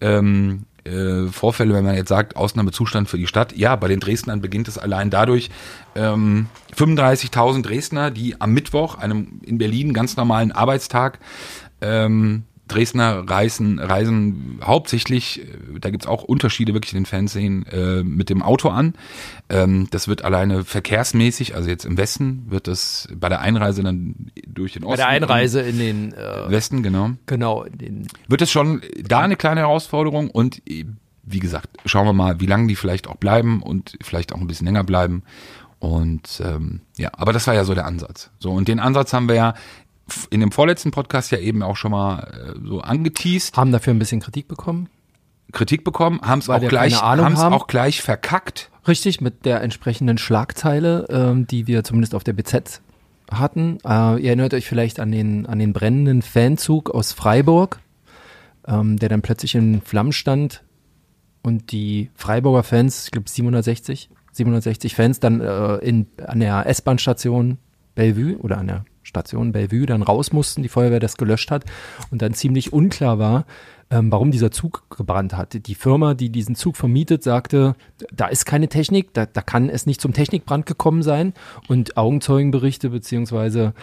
ähm, 0.00 0.64
äh, 0.84 1.26
Vorfälle, 1.28 1.74
wenn 1.74 1.84
man 1.84 1.94
jetzt 1.94 2.08
sagt, 2.08 2.36
Ausnahmezustand 2.36 3.08
für 3.08 3.18
die 3.18 3.26
Stadt. 3.26 3.56
Ja, 3.56 3.76
bei 3.76 3.88
den 3.88 4.00
Dresdnern 4.00 4.40
beginnt 4.40 4.68
es 4.68 4.78
allein 4.78 5.10
dadurch, 5.10 5.50
ähm, 5.94 6.46
35.000 6.76 7.62
Dresdner, 7.62 8.10
die 8.10 8.40
am 8.40 8.52
Mittwoch, 8.52 8.96
einem 8.96 9.40
in 9.42 9.58
Berlin 9.58 9.92
ganz 9.92 10.16
normalen 10.16 10.52
Arbeitstag, 10.52 11.18
ähm, 11.80 12.44
Dresdner 12.68 13.24
reisen, 13.28 13.78
reisen 13.78 14.60
hauptsächlich, 14.62 15.40
äh, 15.40 15.78
da 15.80 15.90
gibt's 15.90 16.06
auch 16.06 16.22
Unterschiede 16.22 16.74
wirklich 16.74 16.92
in 16.92 17.00
den 17.00 17.06
Fernsehen, 17.06 17.66
äh, 17.66 18.02
mit 18.02 18.30
dem 18.30 18.42
Auto 18.42 18.68
an. 18.68 18.94
Ähm, 19.48 19.88
das 19.90 20.08
wird 20.08 20.24
alleine 20.24 20.64
verkehrsmäßig, 20.64 21.54
also 21.54 21.68
jetzt 21.68 21.84
im 21.84 21.96
Westen 21.96 22.44
wird 22.48 22.68
das 22.68 23.08
bei 23.14 23.28
der 23.28 23.40
Einreise 23.40 23.82
dann 23.82 24.30
durch 24.46 24.74
den 24.74 24.84
Osten. 24.84 24.92
Bei 24.92 24.96
der 24.96 25.08
Einreise 25.08 25.60
in 25.60 25.78
den, 25.78 26.12
äh, 26.12 26.50
Westen, 26.50 26.82
genau. 26.82 27.10
genau, 27.26 27.64
in 27.64 27.78
den 27.78 28.08
Wird 28.28 28.42
es 28.42 28.50
schon 28.50 28.80
da 29.02 29.20
eine 29.20 29.36
kleine 29.36 29.60
Herausforderung 29.60 30.30
und 30.30 30.62
äh, 30.68 30.86
wie 31.24 31.38
gesagt, 31.38 31.68
schauen 31.86 32.06
wir 32.06 32.12
mal, 32.12 32.40
wie 32.40 32.46
lange 32.46 32.66
die 32.66 32.76
vielleicht 32.76 33.06
auch 33.06 33.16
bleiben 33.16 33.62
und 33.62 33.96
vielleicht 34.02 34.32
auch 34.32 34.40
ein 34.40 34.46
bisschen 34.46 34.66
länger 34.66 34.84
bleiben. 34.84 35.22
Und 35.78 36.40
ähm, 36.44 36.82
ja, 36.96 37.10
aber 37.14 37.32
das 37.32 37.48
war 37.48 37.54
ja 37.54 37.64
so 37.64 37.74
der 37.74 37.86
Ansatz. 37.86 38.30
So, 38.38 38.52
und 38.52 38.68
den 38.68 38.78
Ansatz 38.78 39.12
haben 39.12 39.28
wir 39.28 39.34
ja 39.34 39.54
in 40.30 40.40
dem 40.40 40.52
vorletzten 40.52 40.90
Podcast 40.90 41.30
ja 41.30 41.38
eben 41.38 41.62
auch 41.62 41.76
schon 41.76 41.92
mal 41.92 42.54
äh, 42.56 42.66
so 42.66 42.80
angeteased, 42.80 43.56
haben 43.56 43.72
dafür 43.72 43.94
ein 43.94 43.98
bisschen 43.98 44.20
Kritik 44.20 44.48
bekommen. 44.48 44.88
Kritik 45.52 45.84
bekommen, 45.84 46.20
haben 46.22 46.38
es 46.38 46.48
Weil 46.48 46.64
auch 46.64 46.68
gleich, 46.68 47.00
haben's 47.00 47.40
haben. 47.40 47.54
auch 47.54 47.66
gleich 47.66 48.00
verkackt. 48.00 48.70
Richtig, 48.88 49.20
mit 49.20 49.44
der 49.44 49.60
entsprechenden 49.60 50.18
Schlagzeile, 50.18 51.06
ähm, 51.10 51.46
die 51.46 51.66
wir 51.66 51.84
zumindest 51.84 52.14
auf 52.14 52.24
der 52.24 52.32
BZ 52.32 52.80
hatten. 53.30 53.78
Äh, 53.84 54.20
ihr 54.20 54.28
erinnert 54.28 54.54
euch 54.54 54.66
vielleicht 54.66 54.98
an 54.98 55.12
den, 55.12 55.46
an 55.46 55.58
den 55.58 55.72
brennenden 55.72 56.22
Fanzug 56.22 56.90
aus 56.90 57.12
Freiburg, 57.12 57.80
ähm, 58.66 58.98
der 58.98 59.08
dann 59.08 59.22
plötzlich 59.22 59.54
in 59.54 59.82
Flammen 59.82 60.12
stand 60.12 60.62
und 61.42 61.72
die 61.72 62.10
Freiburger 62.14 62.62
Fans, 62.62 63.06
ich 63.06 63.10
glaube 63.10 63.28
760, 63.28 64.10
760 64.32 64.94
Fans 64.94 65.20
dann 65.20 65.40
äh, 65.40 65.76
in, 65.76 66.06
an 66.26 66.40
der 66.40 66.66
S-Bahn-Station 66.66 67.58
Bellevue 67.94 68.38
oder 68.38 68.58
an 68.58 68.66
der 68.66 68.84
Station 69.12 69.52
Bellevue 69.52 69.86
dann 69.86 70.02
raus 70.02 70.32
mussten, 70.32 70.62
die 70.62 70.70
Feuerwehr 70.70 71.00
das 71.00 71.18
gelöscht 71.18 71.50
hat 71.50 71.64
und 72.10 72.22
dann 72.22 72.32
ziemlich 72.32 72.72
unklar 72.72 73.18
war, 73.18 73.44
ähm, 73.90 74.10
warum 74.10 74.30
dieser 74.30 74.50
Zug 74.50 74.84
gebrannt 74.88 75.36
hat. 75.36 75.66
Die 75.66 75.74
Firma, 75.74 76.14
die 76.14 76.30
diesen 76.30 76.54
Zug 76.54 76.76
vermietet, 76.76 77.22
sagte, 77.22 77.74
da 78.10 78.26
ist 78.26 78.46
keine 78.46 78.68
Technik, 78.68 79.12
da, 79.12 79.26
da 79.26 79.42
kann 79.42 79.68
es 79.68 79.84
nicht 79.84 80.00
zum 80.00 80.14
Technikbrand 80.14 80.64
gekommen 80.64 81.02
sein 81.02 81.34
und 81.68 81.98
Augenzeugenberichte 81.98 82.88
beziehungsweise 82.88 83.74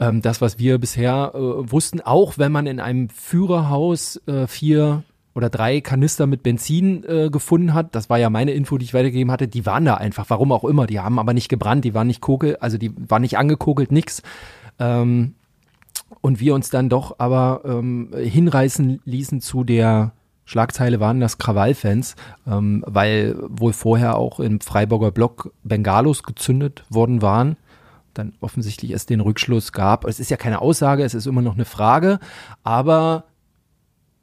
ähm, 0.00 0.22
das, 0.22 0.40
was 0.40 0.58
wir 0.58 0.78
bisher 0.78 1.32
äh, 1.34 1.38
wussten, 1.38 2.00
auch 2.00 2.38
wenn 2.38 2.50
man 2.50 2.66
in 2.66 2.80
einem 2.80 3.10
Führerhaus 3.10 4.20
äh, 4.26 4.46
vier 4.46 5.04
oder 5.34 5.50
drei 5.50 5.80
Kanister 5.80 6.26
mit 6.26 6.42
Benzin 6.42 7.04
äh, 7.04 7.28
gefunden 7.30 7.74
hat, 7.74 7.94
das 7.94 8.08
war 8.08 8.18
ja 8.18 8.30
meine 8.30 8.52
Info, 8.52 8.78
die 8.78 8.84
ich 8.84 8.94
weitergegeben 8.94 9.32
hatte, 9.32 9.48
die 9.48 9.66
waren 9.66 9.84
da 9.84 9.94
einfach, 9.94 10.26
warum 10.28 10.52
auch 10.52 10.64
immer, 10.64 10.86
die 10.86 11.00
haben 11.00 11.18
aber 11.18 11.34
nicht 11.34 11.48
gebrannt, 11.48 11.84
die 11.84 11.94
waren 11.94 12.06
nicht 12.06 12.20
kokel, 12.20 12.56
also 12.60 12.78
die 12.78 12.92
waren 13.08 13.22
nicht 13.22 13.36
angekokelt, 13.36 13.90
nix. 13.90 14.22
Ähm, 14.78 15.34
und 16.20 16.40
wir 16.40 16.54
uns 16.54 16.70
dann 16.70 16.88
doch 16.88 17.16
aber 17.18 17.62
ähm, 17.64 18.10
hinreißen 18.16 19.00
ließen 19.04 19.40
zu 19.40 19.64
der 19.64 20.12
Schlagzeile 20.44 21.00
waren 21.00 21.20
das 21.20 21.38
Krawallfans, 21.38 22.16
ähm, 22.46 22.84
weil 22.86 23.36
wohl 23.48 23.72
vorher 23.72 24.16
auch 24.16 24.40
im 24.40 24.60
Freiburger 24.60 25.10
Block 25.10 25.52
Bengalos 25.62 26.22
gezündet 26.22 26.84
worden 26.90 27.22
waren. 27.22 27.56
Dann 28.12 28.34
offensichtlich 28.40 28.92
es 28.92 29.06
den 29.06 29.20
Rückschluss 29.20 29.72
gab. 29.72 30.04
Es 30.04 30.20
ist 30.20 30.30
ja 30.30 30.36
keine 30.36 30.60
Aussage, 30.60 31.02
es 31.02 31.14
ist 31.14 31.26
immer 31.26 31.42
noch 31.42 31.54
eine 31.54 31.64
Frage, 31.64 32.20
aber 32.62 33.24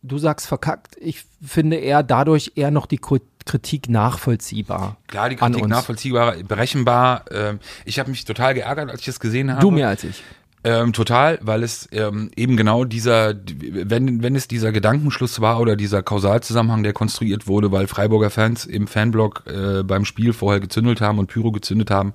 du 0.03 0.17
sagst 0.17 0.47
verkackt. 0.47 0.97
Ich 0.99 1.23
finde 1.41 1.77
eher 1.77 2.03
dadurch 2.03 2.53
eher 2.55 2.71
noch 2.71 2.85
die 2.85 2.99
Kritik 2.99 3.89
nachvollziehbar. 3.89 4.97
Klar, 5.07 5.29
die 5.29 5.35
Kritik 5.35 5.67
nachvollziehbar, 5.67 6.35
berechenbar. 6.47 7.25
Ähm, 7.31 7.59
ich 7.85 7.99
habe 7.99 8.09
mich 8.09 8.25
total 8.25 8.53
geärgert, 8.53 8.89
als 8.89 9.01
ich 9.01 9.05
das 9.05 9.19
gesehen 9.19 9.51
habe. 9.51 9.61
Du 9.61 9.71
mehr 9.71 9.89
als 9.89 10.03
ich. 10.03 10.23
Ähm, 10.63 10.93
total, 10.93 11.39
weil 11.41 11.63
es 11.63 11.89
ähm, 11.91 12.29
eben 12.35 12.55
genau 12.55 12.85
dieser, 12.85 13.33
wenn, 13.33 14.21
wenn 14.21 14.35
es 14.35 14.47
dieser 14.47 14.71
Gedankenschluss 14.71 15.41
war 15.41 15.59
oder 15.59 15.75
dieser 15.75 16.03
Kausalzusammenhang, 16.03 16.83
der 16.83 16.93
konstruiert 16.93 17.47
wurde, 17.47 17.71
weil 17.71 17.87
Freiburger 17.87 18.29
Fans 18.29 18.65
im 18.65 18.85
Fanblock 18.85 19.43
äh, 19.47 19.81
beim 19.81 20.05
Spiel 20.05 20.33
vorher 20.33 20.59
gezündelt 20.59 21.01
haben 21.01 21.17
und 21.17 21.27
Pyro 21.27 21.51
gezündet 21.51 21.89
haben, 21.89 22.13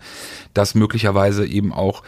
dass 0.54 0.76
möglicherweise 0.76 1.44
eben 1.44 1.72
auch 1.72 2.04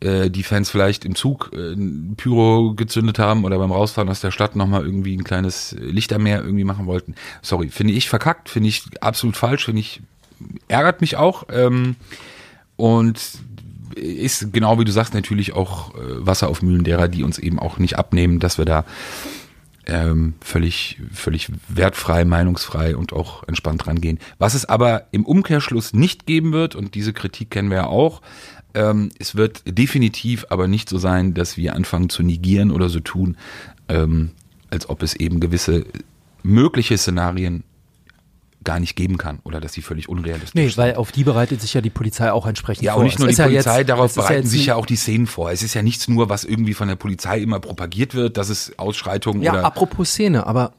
äh, 0.00 0.30
die 0.30 0.42
Fans 0.42 0.70
vielleicht 0.70 1.04
im 1.04 1.14
Zug 1.14 1.50
äh, 1.54 1.74
Pyro 2.16 2.74
gezündet 2.74 3.18
haben 3.18 3.44
oder 3.44 3.58
beim 3.58 3.72
Rausfahren 3.72 4.08
aus 4.08 4.20
der 4.20 4.30
Stadt 4.30 4.56
nochmal 4.56 4.84
irgendwie 4.84 5.16
ein 5.16 5.24
kleines 5.24 5.74
Lichtermeer 5.78 6.42
irgendwie 6.42 6.64
machen 6.64 6.86
wollten. 6.86 7.14
Sorry, 7.42 7.68
finde 7.68 7.94
ich 7.94 8.08
verkackt, 8.08 8.48
finde 8.48 8.68
ich 8.68 8.84
absolut 9.00 9.36
falsch, 9.36 9.64
finde 9.64 9.80
ich, 9.80 10.02
ärgert 10.68 11.00
mich 11.00 11.16
auch. 11.16 11.44
Ähm, 11.50 11.96
und 12.76 13.18
ist 13.94 14.52
genau 14.52 14.78
wie 14.78 14.84
du 14.84 14.92
sagst 14.92 15.14
natürlich 15.14 15.54
auch 15.54 15.94
äh, 15.94 16.26
Wasser 16.26 16.48
auf 16.48 16.60
Mühlen 16.60 16.84
derer, 16.84 17.08
die 17.08 17.22
uns 17.22 17.38
eben 17.38 17.58
auch 17.58 17.78
nicht 17.78 17.98
abnehmen, 17.98 18.38
dass 18.38 18.58
wir 18.58 18.66
da 18.66 18.84
ähm, 19.86 20.34
völlig, 20.40 21.00
völlig 21.12 21.50
wertfrei, 21.68 22.24
meinungsfrei 22.24 22.96
und 22.96 23.12
auch 23.12 23.44
entspannt 23.46 23.86
rangehen. 23.86 24.18
Was 24.38 24.54
es 24.54 24.64
aber 24.64 25.04
im 25.12 25.24
Umkehrschluss 25.24 25.92
nicht 25.92 26.26
geben 26.26 26.52
wird, 26.52 26.74
und 26.74 26.94
diese 26.94 27.12
Kritik 27.12 27.50
kennen 27.50 27.70
wir 27.70 27.76
ja 27.76 27.86
auch, 27.86 28.20
ähm, 28.76 29.10
es 29.18 29.34
wird 29.34 29.62
definitiv 29.66 30.46
aber 30.50 30.68
nicht 30.68 30.88
so 30.88 30.98
sein, 30.98 31.34
dass 31.34 31.56
wir 31.56 31.74
anfangen 31.74 32.08
zu 32.08 32.22
negieren 32.22 32.70
oder 32.70 32.88
so 32.88 33.00
tun, 33.00 33.36
ähm, 33.88 34.30
als 34.70 34.88
ob 34.88 35.02
es 35.02 35.14
eben 35.14 35.40
gewisse 35.40 35.84
mögliche 36.42 36.96
Szenarien 36.96 37.64
gar 38.64 38.80
nicht 38.80 38.96
geben 38.96 39.16
kann 39.16 39.38
oder 39.44 39.60
dass 39.60 39.72
sie 39.74 39.82
völlig 39.82 40.08
unrealistisch 40.08 40.54
Nee, 40.54 40.66
sind. 40.68 40.76
weil 40.78 40.94
auf 40.96 41.12
die 41.12 41.22
bereitet 41.22 41.60
sich 41.60 41.72
ja 41.74 41.80
die 41.80 41.90
Polizei 41.90 42.32
auch 42.32 42.46
entsprechend 42.46 42.82
Ja, 42.84 42.94
vor. 42.94 43.00
und 43.00 43.04
nicht 43.06 43.14
Es 43.14 43.18
nur 43.20 43.28
die 43.28 43.32
ist 43.32 43.38
ja 43.38 43.44
Polizei, 43.46 43.78
jetzt- 43.78 43.88
darauf 43.90 44.10
es 44.10 44.16
ja 44.16 44.22
bereiten 44.22 44.42
jetzt 44.42 44.50
sich 44.50 44.66
ja 44.66 44.74
auch 44.74 44.86
die 44.86 44.96
Szenen 44.96 45.26
vor. 45.28 45.52
Es 45.52 45.62
ist 45.62 45.74
ja 45.74 45.82
nichts 45.82 46.08
nur, 46.08 46.28
was 46.28 46.42
irgendwie 46.44 46.74
von 46.74 46.88
der 46.88 46.96
Polizei 46.96 47.38
immer 47.38 47.60
propagiert 47.60 48.14
wird, 48.16 48.36
dass 48.36 48.48
es 48.48 48.76
Ausschreitungen 48.76 49.40
Ja, 49.42 49.52
oder 49.52 49.64
apropos 49.64 50.08
Szene, 50.10 50.46
aber 50.48 50.72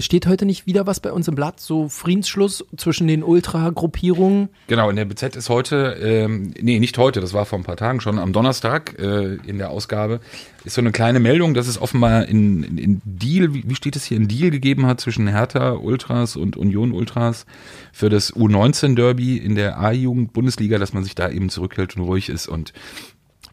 steht 0.00 0.26
heute 0.26 0.46
nicht 0.46 0.66
wieder 0.66 0.86
was 0.86 1.00
bei 1.00 1.12
uns 1.12 1.28
im 1.28 1.34
Blatt, 1.34 1.60
so 1.60 1.88
Friedensschluss 1.88 2.64
zwischen 2.76 3.06
den 3.06 3.22
Ultra-Gruppierungen? 3.22 4.48
Genau, 4.66 4.90
in 4.90 4.96
der 4.96 5.04
BZ 5.04 5.36
ist 5.36 5.48
heute, 5.48 5.96
ähm, 6.02 6.52
nee, 6.60 6.78
nicht 6.78 6.98
heute, 6.98 7.20
das 7.20 7.32
war 7.32 7.46
vor 7.46 7.58
ein 7.58 7.64
paar 7.64 7.76
Tagen 7.76 8.00
schon, 8.00 8.18
am 8.18 8.32
Donnerstag 8.32 8.98
äh, 8.98 9.34
in 9.46 9.58
der 9.58 9.70
Ausgabe, 9.70 10.20
ist 10.64 10.74
so 10.74 10.80
eine 10.80 10.92
kleine 10.92 11.20
Meldung, 11.20 11.54
dass 11.54 11.68
es 11.68 11.80
offenbar 11.80 12.26
in, 12.26 12.62
in, 12.62 12.78
in 12.78 13.02
Deal, 13.04 13.52
wie, 13.54 13.64
wie 13.66 13.74
steht 13.74 13.96
es 13.96 14.04
hier, 14.04 14.16
in 14.16 14.28
Deal 14.28 14.50
gegeben 14.50 14.86
hat 14.86 15.00
zwischen 15.00 15.28
Hertha 15.28 15.72
Ultras 15.72 16.36
und 16.36 16.56
Union 16.56 16.92
Ultras 16.92 17.46
für 17.92 18.08
das 18.08 18.34
U19-Derby 18.34 19.36
in 19.36 19.54
der 19.54 19.78
A-Jugend-Bundesliga, 19.78 20.78
dass 20.78 20.92
man 20.92 21.04
sich 21.04 21.14
da 21.14 21.28
eben 21.30 21.50
zurückhält 21.50 21.96
und 21.96 22.02
ruhig 22.02 22.28
ist 22.28 22.48
und, 22.48 22.72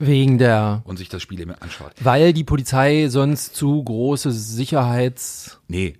Wegen 0.01 0.37
der, 0.37 0.81
und 0.85 0.97
sich 0.97 1.09
das 1.09 1.21
Spiel 1.21 1.39
eben 1.39 1.51
anschaut. 1.55 1.91
weil 2.01 2.33
die 2.33 2.43
Polizei 2.43 3.07
sonst 3.09 3.55
zu 3.55 3.83
große 3.83 4.31
Sicherheits... 4.31 5.59
Nee, 5.67 5.95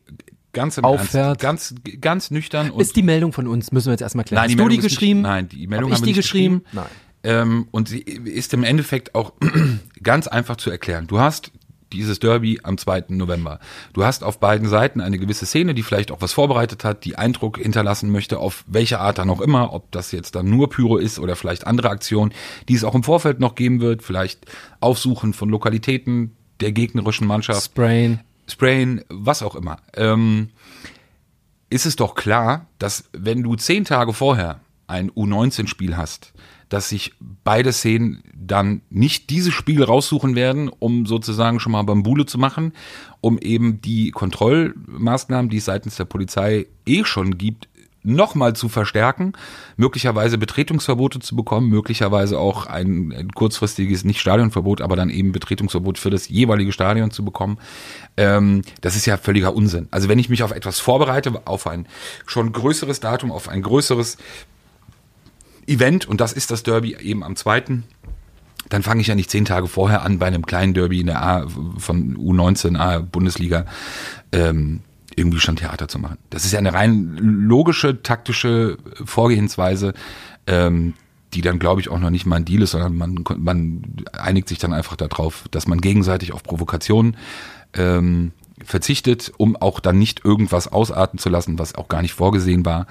ganz 0.53 0.77
im. 0.77 0.84
Ernst, 0.84 1.13
ganz, 1.39 1.75
ganz 2.01 2.31
nüchtern 2.31 2.72
und 2.72 2.81
Ist 2.81 2.96
die 2.96 3.03
Meldung 3.03 3.31
von 3.31 3.48
uns, 3.48 3.72
müssen 3.72 3.88
wir 3.88 3.93
jetzt 3.93 4.01
erstmal 4.01 4.25
klären. 4.25 4.41
Nein, 4.43 4.50
die 4.50 4.53
Hast 4.53 4.60
du 4.60 4.70
die 4.70 4.75
Meldung 4.75 4.77
ist 4.79 4.84
nicht- 4.84 5.00
geschrieben? 5.00 5.22
nein, 5.22 5.48
die 5.50 5.67
Meldung 5.67 5.91
Hab 5.91 5.98
ich 5.98 6.01
haben 6.01 6.01
wir 6.01 6.05
die 6.05 6.10
nicht 6.12 6.17
geschrieben? 6.17 6.63
geschrieben. 6.63 6.86
Ähm, 7.24 7.67
und 7.70 7.88
sie 7.88 8.00
ist 8.00 8.53
im 8.53 8.63
Endeffekt 8.63 9.13
auch 9.13 9.34
ganz 10.03 10.27
einfach 10.27 10.58
zu 10.58 10.72
erklären. 10.72 11.05
Du 11.08 11.20
hast 11.20 11.51
dieses 11.94 12.20
Derby 12.20 12.60
am 12.64 12.78
2. 12.78 13.06
November. 13.10 13.60
Du 13.94 14.04
hast 14.04 14.24
auf 14.24 14.40
beiden 14.40 14.68
Seiten 14.68 15.02
eine 15.02 15.18
gewisse 15.18 15.46
Szene, 15.46 15.74
die 15.74 15.84
vielleicht 15.84 16.12
auch 16.12 16.22
was 16.22 16.34
vorbereitet 16.34 16.84
hat, 16.84 17.06
die 17.06 17.18
Eindruck 17.18 17.58
hinterlassen 17.58 18.12
möchte, 18.12 18.40
auf 18.40 18.64
welche 18.68 19.00
Art 19.00 19.18
dann 19.18 19.30
auch 19.30 19.42
immer, 19.42 19.74
ob 19.74 19.92
das 19.92 20.12
jetzt 20.12 20.36
dann 20.36 20.50
nur 20.50 20.70
Pyro 20.70 20.98
ist 20.98 21.20
oder 21.20 21.36
vielleicht 21.36 21.68
andere 21.68 21.90
Aktionen, 21.90 22.34
die 22.70 22.76
es 22.76 22.84
auch 22.84 22.96
im 22.96 23.04
Vorfeld 23.04 23.40
noch 23.40 23.56
geben 23.56 23.82
wird, 23.82 24.04
vielleicht 24.04 24.46
Aufsuchen 24.80 25.34
von 25.34 25.50
Lokalitäten 25.50 26.36
der 26.60 26.72
gegnerischen 26.72 27.28
Mannschaft. 27.28 27.64
Sprain. 27.64 28.22
Sprain, 28.48 29.04
was 29.10 29.44
auch 29.44 29.56
immer. 29.56 29.78
Ähm, 29.96 30.50
ist 31.70 31.86
es 31.86 31.96
doch 31.96 32.16
klar, 32.16 32.68
dass 32.80 33.06
wenn 33.14 33.44
du 33.44 33.56
zehn 33.56 33.86
Tage 33.86 34.14
vorher 34.14 34.60
ein 34.88 35.10
U19-Spiel 35.12 35.96
hast, 35.96 36.34
dass 36.72 36.88
sich 36.88 37.13
beide 37.44 37.74
Szenen 37.74 38.24
dann 38.34 38.82
nicht 38.90 39.30
dieses 39.30 39.54
Spiel 39.54 39.84
raussuchen 39.84 40.36
werden, 40.36 40.70
um 40.70 41.06
sozusagen 41.06 41.60
schon 41.60 41.74
mal 41.74 41.84
Bambule 41.84 42.25
zu 42.25 42.38
machen, 42.38 42.72
um 43.20 43.38
eben 43.38 43.82
die 43.82 44.12
Kontrollmaßnahmen, 44.12 45.50
die 45.50 45.58
es 45.58 45.66
seitens 45.66 45.98
der 45.98 46.06
Polizei 46.06 46.68
eh 46.86 47.04
schon 47.04 47.38
gibt, 47.38 47.68
nochmal 48.04 48.56
zu 48.56 48.70
verstärken, 48.70 49.34
möglicherweise 49.75 50.38
Betretungsverbote 50.38 51.20
zu 51.20 51.36
bekommen, 51.36 51.70
möglicherweise 51.70 52.40
auch 52.40 52.66
ein, 52.68 53.13
ein, 53.16 53.32
kurzfristiges, 53.32 54.06
nicht 54.06 54.22
Stadionverbot, 54.22 54.82
aber 54.82 54.96
dann 54.96 55.10
eben 55.10 55.34
Betretungsverbot 55.34 55.98
für 56.00 56.10
das 56.10 56.30
jeweilige 56.30 56.72
Stadion 56.72 57.12
zu 57.12 57.25
bekommen. 57.25 57.60
Ähm, 58.16 58.62
das 58.80 58.96
ist 58.96 59.06
ja 59.06 59.18
völliger 59.18 59.54
Unsinn. 59.54 59.88
Also 59.92 60.08
wenn 60.08 60.20
ich 60.20 60.30
mich 60.30 60.42
auf 60.42 60.51
etwas 60.51 60.80
vorbereite, 60.80 61.42
auf 61.46 61.68
ein 61.68 61.86
schon 62.25 62.54
größeres 62.54 63.01
Datum, 63.01 63.32
auf 63.32 63.50
ein 63.50 63.62
größeres 63.62 64.18
Event, 65.72 66.08
und 66.08 66.22
das 66.22 66.34
ist 66.34 66.51
das 66.51 66.63
Derby 66.63 66.96
eben 67.00 67.24
am 67.24 67.36
zweiten, 67.36 67.84
dann 68.70 68.84
fange 68.84 69.01
ich 69.01 69.08
ja 69.08 69.16
nicht 69.16 69.30
zehn 69.30 69.46
Tage 69.46 69.68
vorher 69.68 70.04
an 70.04 70.20
bei 70.20 70.28
einem 70.28 70.46
kleinen 70.46 70.74
Derby 70.74 71.01
in 71.01 71.08
der 71.08 71.22
A 71.22 71.48
von 71.78 72.16
U19 72.16 72.78
A 72.78 73.00
Bundesliga. 73.00 73.66
Ähm, 74.32 74.82
irgendwie 75.16 75.40
schon 75.40 75.58
Theater 75.58 75.90
zu 75.90 76.00
machen. 76.00 76.18
Das 76.30 76.46
ist 76.46 76.54
ja 76.54 76.60
eine 76.60 76.74
rein 76.74 77.18
logische, 77.18 78.01
taktische 78.01 78.78
Vorgehensweise, 79.04 79.94
ähm, 80.48 80.94
die 81.34 81.42
dann, 81.42 81.60
glaube 81.60 81.82
ich, 81.82 81.90
auch 81.90 82.00
noch 82.00 82.10
nicht 82.10 82.25
mal 82.25 82.38
ein 82.38 82.46
Deal 82.46 82.62
ist, 82.62 82.72
sondern 82.72 82.96
man, 82.96 83.24
man 83.38 83.84
einigt 84.13 84.48
sich 84.48 84.58
dann 84.58 84.74
einfach 84.74 84.96
darauf, 84.96 85.46
dass 85.51 85.68
man 85.68 85.82
gegenseitig 85.82 86.34
auf 86.34 86.44
Provokationen 86.44 87.18
ähm, 87.74 88.32
verzichtet, 88.65 89.32
um 89.38 89.56
auch 89.56 89.80
dann 89.80 89.98
nicht 89.98 90.24
irgendwas 90.25 90.68
ausarten 90.68 91.20
zu 91.20 91.30
lassen, 91.30 91.60
was 91.60 91.75
auch 91.75 91.88
gar 91.88 92.01
nicht 92.01 92.13
vorgesehen 92.13 92.65
war, 92.65 92.88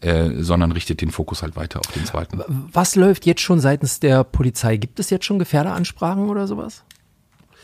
äh, 0.00 0.30
sondern 0.42 0.72
richtet 0.72 1.00
den 1.00 1.10
Fokus 1.10 1.42
halt 1.42 1.56
weiter 1.56 1.80
auf 1.80 1.92
den 1.92 2.04
zweiten. 2.04 2.40
Was 2.46 2.96
läuft 2.96 3.26
jetzt 3.26 3.40
schon 3.40 3.60
seitens 3.60 4.00
der 4.00 4.24
Polizei? 4.24 4.76
Gibt 4.76 5.00
es 5.00 5.10
jetzt 5.10 5.24
schon 5.24 5.38
Gefährderansprachen 5.38 6.28
oder 6.28 6.46
sowas? 6.46 6.84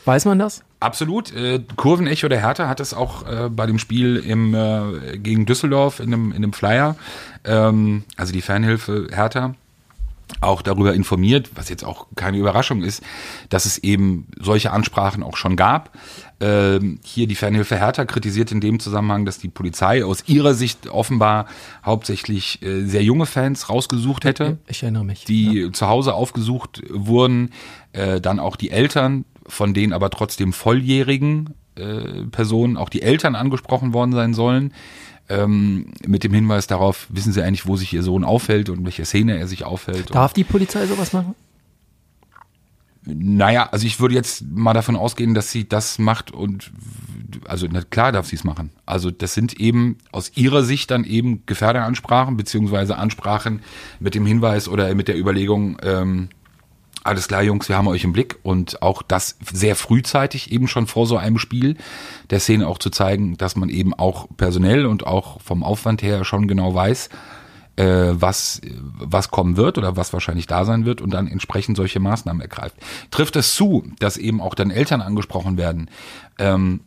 Weiß 0.05 0.25
man 0.25 0.39
das? 0.39 0.63
Absolut. 0.79 1.31
Äh, 1.33 1.63
Kurvenecho 1.75 2.27
der 2.27 2.41
Hertha 2.41 2.67
hat 2.67 2.79
es 2.79 2.93
auch 2.93 3.27
äh, 3.27 3.49
bei 3.49 3.67
dem 3.67 3.77
Spiel 3.77 4.17
im, 4.17 4.55
äh, 4.55 5.17
gegen 5.19 5.45
Düsseldorf 5.45 5.99
in 5.99 6.11
einem, 6.11 6.31
in 6.31 6.37
einem 6.37 6.53
Flyer, 6.53 6.95
ähm, 7.45 8.03
also 8.17 8.33
die 8.33 8.41
Fanhilfe 8.41 9.07
Hertha, 9.11 9.53
auch 10.39 10.61
darüber 10.61 10.93
informiert, 10.93 11.51
was 11.55 11.69
jetzt 11.69 11.83
auch 11.83 12.07
keine 12.15 12.37
Überraschung 12.37 12.83
ist, 12.83 13.03
dass 13.49 13.65
es 13.65 13.77
eben 13.79 14.27
solche 14.39 14.71
Ansprachen 14.71 15.23
auch 15.23 15.37
schon 15.37 15.55
gab. 15.55 15.91
Ähm, 16.39 16.99
hier 17.03 17.27
die 17.27 17.35
Fernhilfe 17.35 17.77
Hertha 17.77 18.05
kritisiert 18.05 18.51
in 18.51 18.61
dem 18.61 18.79
Zusammenhang, 18.79 19.25
dass 19.25 19.37
die 19.37 19.49
Polizei 19.49 20.03
aus 20.03 20.23
ihrer 20.27 20.53
Sicht 20.53 20.87
offenbar 20.87 21.45
hauptsächlich 21.85 22.61
äh, 22.63 22.85
sehr 22.85 23.03
junge 23.03 23.27
Fans 23.27 23.69
rausgesucht 23.69 24.25
hätte. 24.25 24.57
Ich 24.67 24.81
erinnere 24.81 25.05
mich. 25.05 25.25
Die 25.25 25.59
ja. 25.59 25.71
zu 25.71 25.87
Hause 25.87 26.13
aufgesucht 26.13 26.81
wurden, 26.89 27.51
äh, 27.93 28.19
dann 28.21 28.39
auch 28.39 28.55
die 28.55 28.71
Eltern 28.71 29.25
von 29.51 29.73
denen 29.73 29.93
aber 29.93 30.09
trotzdem 30.09 30.53
volljährigen 30.53 31.53
äh, 31.75 32.23
Personen 32.31 32.77
auch 32.77 32.89
die 32.89 33.01
Eltern 33.01 33.35
angesprochen 33.35 33.93
worden 33.93 34.13
sein 34.13 34.33
sollen. 34.33 34.73
Ähm, 35.31 35.93
mit 36.05 36.23
dem 36.23 36.33
Hinweis 36.33 36.67
darauf, 36.67 37.07
wissen 37.09 37.31
Sie 37.31 37.41
eigentlich, 37.41 37.65
wo 37.65 37.75
sich 37.77 37.93
Ihr 37.93 38.03
Sohn 38.03 38.23
aufhält 38.23 38.69
und 38.69 38.83
welche 38.83 39.05
Szene 39.05 39.37
er 39.37 39.47
sich 39.47 39.63
aufhält. 39.63 40.13
Darf 40.13 40.33
die 40.33 40.43
Polizei 40.43 40.85
sowas 40.85 41.13
machen? 41.13 41.35
Naja, 43.03 43.69
also 43.71 43.87
ich 43.87 43.99
würde 43.99 44.13
jetzt 44.13 44.43
mal 44.51 44.73
davon 44.73 44.95
ausgehen, 44.95 45.33
dass 45.33 45.51
sie 45.51 45.67
das 45.67 45.97
macht 45.97 46.31
und 46.31 46.71
also 47.47 47.67
klar 47.89 48.11
darf 48.11 48.27
sie 48.27 48.35
es 48.35 48.43
machen. 48.43 48.69
Also 48.85 49.09
das 49.09 49.33
sind 49.33 49.59
eben 49.59 49.97
aus 50.11 50.31
ihrer 50.35 50.63
Sicht 50.63 50.91
dann 50.91 51.03
eben 51.03 51.43
Gefährderansprachen 51.47 52.37
beziehungsweise 52.37 52.97
Ansprachen 52.97 53.61
mit 53.99 54.13
dem 54.13 54.25
Hinweis 54.25 54.67
oder 54.67 54.93
mit 54.93 55.07
der 55.07 55.17
Überlegung, 55.17 55.77
ähm, 55.81 56.29
alles 57.03 57.27
klar, 57.27 57.41
Jungs, 57.41 57.67
wir 57.67 57.77
haben 57.77 57.87
euch 57.87 58.03
im 58.03 58.13
Blick 58.13 58.37
und 58.43 58.81
auch 58.81 59.01
das 59.01 59.37
sehr 59.51 59.75
frühzeitig 59.75 60.51
eben 60.51 60.67
schon 60.67 60.87
vor 60.87 61.07
so 61.07 61.17
einem 61.17 61.37
Spiel 61.37 61.77
der 62.29 62.39
Szene 62.39 62.67
auch 62.67 62.77
zu 62.77 62.89
zeigen, 62.89 63.37
dass 63.37 63.55
man 63.55 63.69
eben 63.69 63.93
auch 63.93 64.27
personell 64.37 64.85
und 64.85 65.05
auch 65.07 65.41
vom 65.41 65.63
Aufwand 65.63 66.01
her 66.03 66.23
schon 66.23 66.47
genau 66.47 66.75
weiß, 66.75 67.09
äh, 67.77 68.09
was, 68.11 68.61
was 68.93 69.31
kommen 69.31 69.57
wird 69.57 69.77
oder 69.77 69.95
was 69.95 70.13
wahrscheinlich 70.13 70.45
da 70.45 70.65
sein 70.65 70.85
wird 70.85 71.01
und 71.01 71.11
dann 71.11 71.27
entsprechend 71.27 71.77
solche 71.77 71.99
Maßnahmen 71.99 72.41
ergreift. 72.41 72.75
Trifft 73.09 73.35
es 73.35 73.55
zu, 73.55 73.83
dass 73.99 74.17
eben 74.17 74.41
auch 74.41 74.53
dann 74.53 74.69
Eltern 74.71 75.01
angesprochen 75.01 75.57
werden, 75.57 75.89
ähm, 76.37 76.81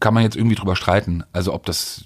kann 0.00 0.12
man 0.12 0.24
jetzt 0.24 0.36
irgendwie 0.36 0.56
drüber 0.56 0.76
streiten. 0.76 1.24
Also 1.32 1.54
ob 1.54 1.64
das 1.64 2.04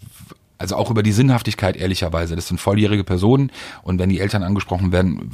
also 0.59 0.75
auch 0.75 0.90
über 0.90 1.05
die 1.05 1.12
Sinnhaftigkeit 1.12 1.77
ehrlicherweise. 1.77 2.35
Das 2.35 2.49
sind 2.49 2.61
volljährige 2.61 3.05
Personen 3.05 3.51
und 3.83 3.99
wenn 3.99 4.09
die 4.09 4.21
Eltern 4.21 4.42
angesprochen 4.42 4.90
werden, 4.92 5.31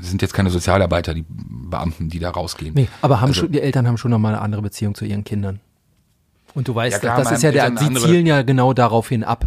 sind 0.00 0.22
jetzt 0.22 0.34
keine 0.34 0.50
Sozialarbeiter, 0.50 1.14
die 1.14 1.24
Beamten, 1.70 2.08
die 2.08 2.18
da 2.18 2.30
rausgehen. 2.30 2.74
Nee, 2.74 2.88
aber 3.02 3.20
haben 3.20 3.28
also, 3.28 3.42
schon, 3.42 3.52
die 3.52 3.60
Eltern 3.60 3.86
haben 3.86 3.96
schon 3.96 4.10
nochmal 4.10 4.34
eine 4.34 4.42
andere 4.42 4.62
Beziehung 4.62 4.94
zu 4.94 5.04
ihren 5.04 5.24
Kindern. 5.24 5.60
Und 6.54 6.68
du 6.68 6.74
weißt, 6.74 6.94
ja, 6.94 6.98
klar, 6.98 7.18
das 7.18 7.32
ist 7.32 7.42
ja 7.42 7.52
der, 7.52 7.76
sie 7.76 7.92
zielen 7.94 8.26
ja 8.26 8.42
genau 8.42 8.72
darauf 8.72 9.08
hin 9.08 9.24
ab. 9.24 9.46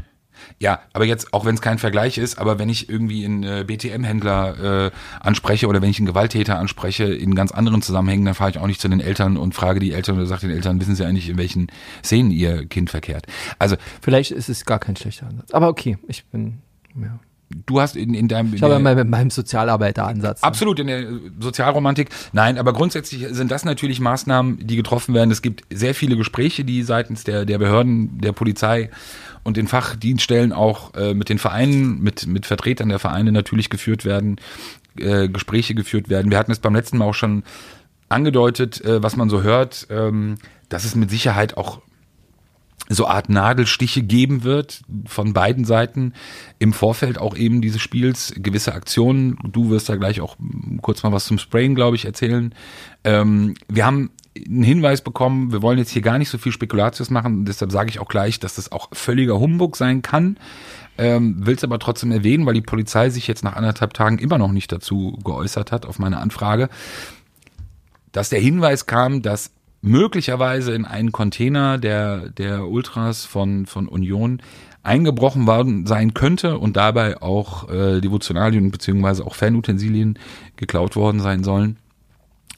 Ja, 0.57 0.79
aber 0.93 1.05
jetzt, 1.05 1.33
auch 1.33 1.45
wenn 1.45 1.55
es 1.55 1.61
kein 1.61 1.79
Vergleich 1.79 2.17
ist, 2.17 2.37
aber 2.37 2.59
wenn 2.59 2.69
ich 2.69 2.89
irgendwie 2.89 3.25
einen 3.25 3.43
äh, 3.43 3.65
BTM-Händler 3.67 4.85
äh, 4.87 4.91
anspreche 5.19 5.67
oder 5.67 5.81
wenn 5.81 5.89
ich 5.89 5.99
einen 5.99 6.05
Gewalttäter 6.05 6.57
anspreche 6.57 7.05
in 7.05 7.35
ganz 7.35 7.51
anderen 7.51 7.81
Zusammenhängen, 7.81 8.25
dann 8.25 8.35
fahre 8.35 8.51
ich 8.51 8.57
auch 8.57 8.67
nicht 8.67 8.79
zu 8.79 8.87
den 8.87 8.99
Eltern 8.99 9.37
und 9.37 9.53
frage 9.53 9.79
die 9.79 9.91
Eltern 9.91 10.17
oder 10.17 10.25
sage 10.27 10.47
den 10.47 10.55
Eltern, 10.55 10.79
wissen 10.79 10.95
sie 10.95 11.05
eigentlich, 11.05 11.29
in 11.29 11.37
welchen 11.37 11.67
Szenen 12.03 12.31
ihr 12.31 12.65
Kind 12.65 12.89
verkehrt. 12.89 13.25
Also 13.57 13.75
Vielleicht 14.01 14.31
ist 14.31 14.49
es 14.49 14.65
gar 14.65 14.79
kein 14.79 14.95
schlechter 14.95 15.27
Ansatz. 15.27 15.51
Aber 15.51 15.67
okay, 15.67 15.97
ich 16.07 16.25
bin, 16.25 16.59
ja 16.95 17.19
du 17.49 17.81
hast 17.81 17.95
in, 17.95 18.13
in 18.13 18.27
deinem. 18.27 18.53
Ich 18.53 18.61
habe 18.61 18.73
ja 18.73 18.79
mit 18.79 19.09
meinem 19.09 19.29
Sozialarbeiteransatz. 19.29 20.43
Absolut, 20.43 20.79
in 20.79 20.87
der 20.87 21.05
Sozialromantik. 21.39 22.09
Nein, 22.33 22.57
aber 22.57 22.73
grundsätzlich 22.73 23.27
sind 23.29 23.51
das 23.51 23.65
natürlich 23.65 23.99
Maßnahmen, 23.99 24.65
die 24.65 24.75
getroffen 24.75 25.13
werden. 25.13 25.31
Es 25.31 25.41
gibt 25.41 25.63
sehr 25.71 25.95
viele 25.95 26.15
Gespräche, 26.15 26.63
die 26.63 26.83
seitens 26.83 27.23
der, 27.23 27.45
der 27.45 27.57
Behörden, 27.57 28.19
der 28.21 28.33
Polizei 28.33 28.89
und 29.43 29.57
den 29.57 29.67
Fachdienststellen 29.67 30.53
auch 30.53 30.93
äh, 30.95 31.13
mit 31.13 31.29
den 31.29 31.39
Vereinen, 31.39 32.01
mit, 32.01 32.27
mit 32.27 32.45
Vertretern 32.45 32.89
der 32.89 32.99
Vereine 32.99 33.31
natürlich 33.31 33.69
geführt 33.69 34.05
werden, 34.05 34.37
äh, 34.97 35.27
Gespräche 35.29 35.75
geführt 35.75 36.09
werden. 36.09 36.29
Wir 36.29 36.37
hatten 36.37 36.51
es 36.51 36.59
beim 36.59 36.75
letzten 36.75 36.97
Mal 36.97 37.05
auch 37.05 37.13
schon 37.13 37.43
angedeutet, 38.09 38.83
äh, 38.83 39.01
was 39.01 39.15
man 39.15 39.29
so 39.29 39.41
hört, 39.41 39.87
ähm, 39.89 40.35
dass 40.67 40.83
es 40.83 40.95
mit 40.95 41.09
Sicherheit 41.09 41.57
auch 41.57 41.81
so 42.87 43.05
Art 43.05 43.29
Nadelstiche 43.29 44.01
geben 44.01 44.43
wird 44.43 44.81
von 45.05 45.33
beiden 45.33 45.65
Seiten 45.65 46.13
im 46.57 46.73
Vorfeld 46.73 47.19
auch 47.19 47.35
eben 47.35 47.61
dieses 47.61 47.81
Spiels, 47.81 48.33
gewisse 48.35 48.73
Aktionen. 48.73 49.37
Du 49.43 49.69
wirst 49.69 49.89
da 49.89 49.95
gleich 49.95 50.21
auch 50.21 50.37
kurz 50.81 51.03
mal 51.03 51.11
was 51.11 51.25
zum 51.25 51.37
Sprayen, 51.37 51.75
glaube 51.75 51.97
ich, 51.97 52.05
erzählen. 52.05 52.53
Ähm, 53.03 53.53
wir 53.67 53.85
haben 53.85 54.09
einen 54.35 54.63
Hinweis 54.63 55.01
bekommen, 55.01 55.51
wir 55.51 55.61
wollen 55.61 55.77
jetzt 55.77 55.91
hier 55.91 56.01
gar 56.01 56.17
nicht 56.17 56.29
so 56.29 56.37
viel 56.37 56.51
Spekulatius 56.51 57.09
machen, 57.09 57.45
deshalb 57.45 57.71
sage 57.71 57.89
ich 57.89 57.99
auch 57.99 58.07
gleich, 58.07 58.39
dass 58.39 58.55
das 58.55 58.71
auch 58.71 58.89
völliger 58.93 59.39
Humbug 59.39 59.75
sein 59.75 60.01
kann. 60.01 60.37
Ähm, 60.97 61.45
Will 61.45 61.55
es 61.55 61.63
aber 61.63 61.79
trotzdem 61.79 62.11
erwähnen, 62.11 62.45
weil 62.45 62.53
die 62.53 62.61
Polizei 62.61 63.09
sich 63.09 63.27
jetzt 63.27 63.43
nach 63.43 63.55
anderthalb 63.55 63.93
Tagen 63.93 64.17
immer 64.17 64.37
noch 64.37 64.51
nicht 64.51 64.71
dazu 64.71 65.17
geäußert 65.23 65.71
hat 65.71 65.85
auf 65.85 65.99
meine 65.99 66.17
Anfrage, 66.17 66.69
dass 68.11 68.29
der 68.29 68.39
Hinweis 68.39 68.85
kam, 68.85 69.21
dass 69.21 69.51
möglicherweise 69.81 70.73
in 70.73 70.85
einen 70.85 71.11
Container 71.11 71.77
der, 71.77 72.29
der 72.29 72.67
Ultras 72.67 73.25
von, 73.25 73.65
von 73.65 73.87
Union 73.87 74.41
eingebrochen 74.83 75.45
worden 75.45 75.85
sein 75.85 76.13
könnte 76.13 76.57
und 76.57 76.77
dabei 76.77 77.21
auch 77.21 77.69
äh, 77.69 78.01
Devotionalien 78.01 78.71
beziehungsweise 78.71 79.25
auch 79.25 79.35
Fanutensilien 79.35 80.17
geklaut 80.55 80.95
worden 80.95 81.19
sein 81.19 81.43
sollen. 81.43 81.77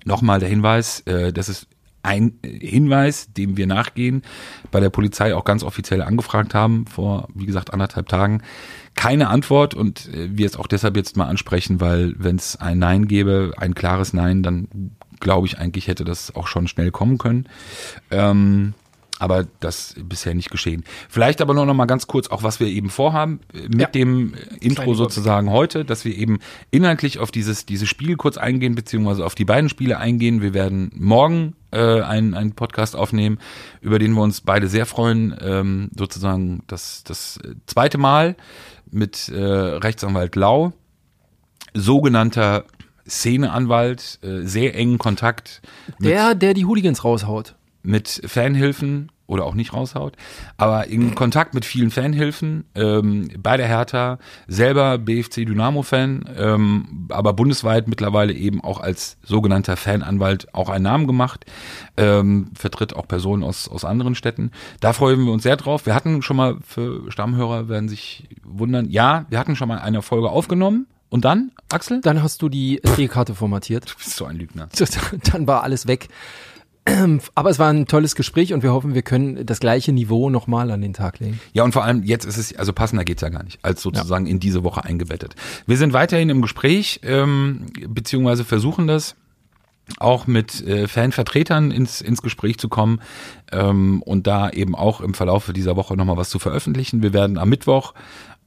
Nochmal 0.06 0.40
der 0.40 0.50
Hinweis, 0.50 1.02
äh, 1.02 1.34
das 1.34 1.50
ist 1.50 1.68
ein 2.04 2.40
Hinweis, 2.44 3.32
dem 3.34 3.58
wir 3.58 3.68
nachgehen, 3.68 4.24
bei 4.72 4.80
der 4.80 4.90
Polizei 4.90 5.36
auch 5.36 5.44
ganz 5.44 5.64
offiziell 5.64 6.02
angefragt 6.02 6.56
haben, 6.56 6.88
vor, 6.88 7.28
wie 7.36 7.46
gesagt, 7.46 7.74
anderthalb 7.74 8.08
Tagen. 8.10 8.42
Keine 8.96 9.30
Antwort 9.30 9.74
und 9.74 10.12
äh, 10.14 10.30
wir 10.32 10.46
es 10.46 10.56
auch 10.56 10.68
deshalb 10.68 10.98
jetzt 10.98 11.18
mal 11.18 11.28
ansprechen, 11.28 11.80
weil 11.80 12.16
wenn 12.18 12.36
es 12.36 12.56
ein 12.56 12.80
Nein 12.80 13.08
gäbe, 13.08 13.54
ein 13.58 13.76
klares 13.76 14.14
Nein, 14.14 14.42
dann 14.44 14.68
glaube 15.22 15.48
ich 15.48 15.58
eigentlich 15.58 15.88
hätte 15.88 16.04
das 16.04 16.36
auch 16.36 16.48
schon 16.48 16.68
schnell 16.68 16.92
kommen 16.92 17.18
können. 17.18 17.48
Ähm, 18.10 18.74
aber 19.22 19.46
das 19.60 19.94
bisher 20.04 20.34
nicht 20.34 20.50
geschehen. 20.50 20.84
Vielleicht 21.08 21.42
aber 21.42 21.54
nur 21.54 21.68
noch 21.68 21.76
mal 21.76 21.86
ganz 21.86 22.08
kurz 22.08 22.30
auch, 22.30 22.42
was 22.42 22.60
wir 22.60 22.66
eben 22.66 22.90
vorhaben 22.90 23.40
äh, 23.54 23.68
mit 23.68 23.80
ja. 23.80 23.88
dem 23.88 24.34
Intro 24.60 24.96
sozusagen 24.96 25.52
heute, 25.52 25.86
dass 25.86 26.06
wir 26.06 26.18
eben 26.18 26.40
inhaltlich 26.72 27.20
auf 27.20 27.30
dieses, 27.30 27.68
dieses 27.68 27.88
Spiel 27.88 28.16
kurz 28.16 28.38
eingehen, 28.38 28.74
beziehungsweise 28.74 29.24
auf 29.24 29.36
die 29.36 29.46
beiden 29.46 29.70
Spiele 29.70 30.00
eingehen. 30.00 30.42
Wir 30.42 30.56
werden 30.56 30.92
morgen 30.96 31.54
äh, 31.70 32.02
einen, 32.02 32.34
einen 32.34 32.54
Podcast 32.54 32.96
aufnehmen, 32.96 33.38
über 33.80 34.00
den 34.00 34.14
wir 34.14 34.24
uns 34.24 34.42
beide 34.42 34.68
sehr 34.68 34.88
freuen. 34.88 35.38
Ähm, 35.40 35.92
sozusagen 35.96 36.64
das, 36.66 37.04
das 37.04 37.38
zweite 37.68 38.00
Mal 38.00 38.36
mit 38.90 39.30
äh, 39.30 39.40
Rechtsanwalt 39.40 40.36
Lau, 40.36 40.74
sogenannter 41.76 42.66
Szeneanwalt, 43.12 44.20
äh, 44.24 44.42
sehr 44.48 44.76
engen 44.76 44.98
Kontakt 44.98 45.62
Der, 46.00 46.34
der 46.34 46.54
die 46.54 46.66
Hooligans 46.66 47.04
raushaut. 47.04 47.56
mit 47.84 48.22
Fanhilfen 48.26 49.12
oder 49.28 49.46
auch 49.46 49.56
nicht 49.56 49.74
raushaut, 49.74 50.18
aber 50.58 50.88
in 50.88 51.16
Kontakt 51.16 51.54
mit 51.54 51.64
vielen 51.64 51.90
Fanhilfen, 51.90 52.66
ähm, 52.76 53.30
bei 53.42 53.56
der 53.56 53.68
Hertha, 53.68 54.20
selber 54.48 54.98
BFC 54.98 55.46
Dynamo-Fan, 55.46 56.30
ähm, 56.38 57.08
aber 57.10 57.32
bundesweit 57.32 57.88
mittlerweile 57.88 58.34
eben 58.34 58.62
auch 58.62 58.82
als 58.82 59.18
sogenannter 59.24 59.78
Fananwalt 59.78 60.54
auch 60.54 60.68
einen 60.68 60.84
Namen 60.84 61.08
gemacht, 61.08 61.46
ähm, 61.96 62.50
vertritt 62.56 62.94
auch 62.94 63.08
Personen 63.08 63.42
aus, 63.44 63.70
aus 63.70 63.86
anderen 63.86 64.16
Städten. 64.16 64.52
Da 64.82 64.92
freuen 64.92 65.24
wir 65.24 65.32
uns 65.32 65.44
sehr 65.44 65.56
drauf. 65.56 65.86
Wir 65.86 65.96
hatten 65.96 66.22
schon 66.22 66.36
mal, 66.36 66.58
für 66.66 67.10
Stammhörer 67.10 67.70
werden 67.70 67.88
sich 67.88 68.28
wundern, 68.44 68.90
ja, 68.90 69.26
wir 69.30 69.40
hatten 69.40 69.56
schon 69.56 69.70
mal 69.70 69.80
eine 69.80 70.02
Folge 70.02 70.30
aufgenommen 70.30 70.88
und 71.12 71.26
dann, 71.26 71.52
Axel? 71.70 72.00
Dann 72.02 72.24
hast 72.24 72.42
du 72.42 72.48
die 72.48 72.82
SD-Karte 72.82 73.36
formatiert. 73.36 73.92
Du 73.92 73.96
bist 73.98 74.16
so 74.16 74.24
ein 74.24 74.38
Lügner. 74.38 74.70
Dann 75.32 75.46
war 75.46 75.62
alles 75.62 75.86
weg. 75.86 76.08
Aber 77.36 77.50
es 77.50 77.60
war 77.60 77.70
ein 77.70 77.86
tolles 77.86 78.16
Gespräch 78.16 78.54
und 78.54 78.64
wir 78.64 78.72
hoffen, 78.72 78.96
wir 78.96 79.02
können 79.02 79.46
das 79.46 79.60
gleiche 79.60 79.92
Niveau 79.92 80.30
nochmal 80.30 80.72
an 80.72 80.82
den 80.82 80.94
Tag 80.94 81.20
legen. 81.20 81.40
Ja, 81.52 81.64
und 81.64 81.74
vor 81.74 81.84
allem 81.84 82.04
jetzt 82.04 82.24
ist 82.24 82.38
es, 82.38 82.56
also 82.56 82.72
passender 82.72 83.04
geht's 83.04 83.22
ja 83.22 83.28
gar 83.28 83.44
nicht, 83.44 83.60
als 83.62 83.82
sozusagen 83.82 84.26
in 84.26 84.40
diese 84.40 84.64
Woche 84.64 84.86
eingebettet. 84.86 85.36
Wir 85.68 85.76
sind 85.76 85.92
weiterhin 85.92 86.30
im 86.30 86.42
Gespräch, 86.42 87.02
ähm, 87.04 87.66
beziehungsweise 87.90 88.46
versuchen 88.46 88.88
das 88.88 89.16
auch 90.00 90.28
mit 90.28 90.66
äh, 90.66 90.88
Fanvertretern 90.88 91.72
ins, 91.72 92.00
ins 92.00 92.22
Gespräch 92.22 92.58
zu 92.58 92.70
kommen 92.70 93.02
ähm, 93.52 94.02
und 94.04 94.28
da 94.28 94.50
eben 94.50 94.76
auch 94.76 95.02
im 95.02 95.14
Verlauf 95.14 95.52
dieser 95.54 95.76
Woche 95.76 95.98
nochmal 95.98 96.16
was 96.16 96.30
zu 96.30 96.40
veröffentlichen. 96.40 97.04
Wir 97.04 97.12
werden 97.12 97.38
am 97.38 97.50
Mittwoch 97.50 97.94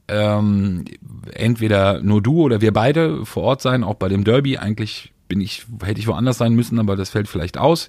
ähm, 0.09 0.85
entweder 1.33 2.01
nur 2.01 2.23
du 2.23 2.43
oder 2.43 2.61
wir 2.61 2.73
beide 2.73 3.25
vor 3.25 3.45
Ort 3.45 3.63
sein, 3.63 3.85
auch 3.85 3.95
bei 3.95 4.09
dem 4.09 4.25
Derby. 4.25 4.59
Eigentlich 4.59 5.15
bin 5.29 5.41
ich, 5.41 5.65
hätte 5.83 6.01
ich 6.01 6.07
woanders 6.07 6.39
sein 6.39 6.55
müssen, 6.55 6.79
aber 6.79 6.97
das 6.97 7.11
fällt 7.11 7.29
vielleicht 7.29 7.57
aus. 7.57 7.89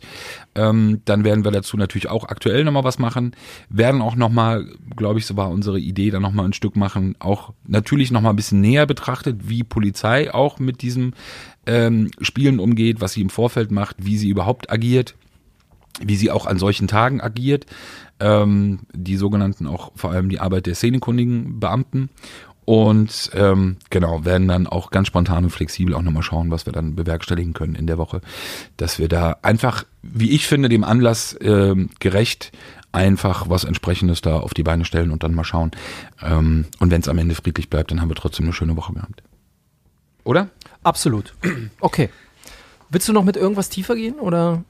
Ähm, 0.56 1.02
dann 1.06 1.24
werden 1.24 1.44
wir 1.44 1.52
dazu 1.52 1.78
natürlich 1.78 2.10
auch 2.10 2.24
aktuell 2.26 2.64
nochmal 2.64 2.84
was 2.84 2.98
machen. 2.98 3.36
Werden 3.70 4.02
auch 4.02 4.16
nochmal, 4.16 4.66
glaube 4.96 5.20
ich, 5.20 5.26
so 5.26 5.36
war 5.36 5.50
unsere 5.50 5.80
Idee, 5.80 6.12
dann 6.12 6.22
nochmal 6.22 6.46
ein 6.46 6.54
Stück 6.54 6.76
machen. 6.76 7.16
Auch 7.20 7.54
natürlich 7.68 8.12
nochmal 8.12 8.34
ein 8.34 8.38
bisschen 8.38 8.62
näher 8.62 8.86
betrachtet, 8.86 9.50
wie 9.50 9.64
Polizei 9.64 10.34
auch 10.34 10.60
mit 10.60 10.82
diesem 10.82 11.14
ähm, 11.66 12.10
Spielen 12.22 12.60
umgeht, 12.60 13.02
was 13.02 13.14
sie 13.14 13.22
im 13.22 13.30
Vorfeld 13.30 13.72
macht, 13.72 13.98
wie 14.00 14.18
sie 14.18 14.30
überhaupt 14.30 14.72
agiert, 14.72 15.16
wie 16.02 16.16
sie 16.16 16.32
auch 16.32 16.46
an 16.46 16.58
solchen 16.58 16.88
Tagen 16.88 17.22
agiert. 17.22 17.66
Ähm, 18.20 18.80
die 18.94 19.18
sogenannten 19.18 19.68
auch 19.68 19.92
vor 19.96 20.12
allem 20.12 20.30
die 20.30 20.40
Arbeit 20.40 20.66
der 20.66 20.76
szenekundigen 20.76 21.60
Beamten. 21.60 22.10
Und 22.66 23.30
ähm, 23.36 23.78
genau, 23.92 24.26
werden 24.26 24.48
dann 24.48 24.66
auch 24.66 24.90
ganz 24.90 25.08
spontan 25.08 25.44
und 25.44 25.52
flexibel 25.52 25.94
auch 25.94 26.02
nochmal 26.02 26.24
schauen, 26.24 26.50
was 26.50 26.66
wir 26.66 26.74
dann 26.74 26.96
bewerkstelligen 26.96 27.54
können 27.54 27.76
in 27.76 27.86
der 27.86 28.00
Woche. 28.00 28.22
Dass 28.76 28.98
wir 28.98 29.08
da 29.08 29.38
einfach, 29.44 29.86
wie 30.02 30.32
ich 30.32 30.48
finde, 30.48 30.68
dem 30.68 30.84
Anlass 30.84 31.38
ähm, 31.42 31.90
gerecht 32.00 32.52
einfach 32.92 33.50
was 33.50 33.66
entsprechendes 33.66 34.22
da 34.22 34.40
auf 34.40 34.54
die 34.54 34.64
Beine 34.64 34.86
stellen 34.86 35.12
und 35.12 35.22
dann 35.22 35.36
mal 35.36 35.44
schauen. 35.44 35.72
Ähm, 36.24 36.66
und 36.80 36.92
wenn 36.92 37.02
es 37.02 37.08
am 37.08 37.18
Ende 37.18 37.36
friedlich 37.36 37.70
bleibt, 37.70 37.92
dann 37.92 38.02
haben 38.02 38.10
wir 38.10 38.16
trotzdem 38.16 38.46
eine 38.46 38.54
schöne 38.54 38.78
Woche 38.78 38.94
gehabt. 38.94 39.22
Oder? 40.24 40.50
Absolut. 40.82 41.34
Okay. 41.82 42.10
Willst 42.90 43.08
du 43.08 43.14
noch 43.14 43.24
mit 43.24 43.36
irgendwas 43.36 43.70
tiefer 43.70 43.96
gehen 43.96 44.16
oder? 44.16 44.64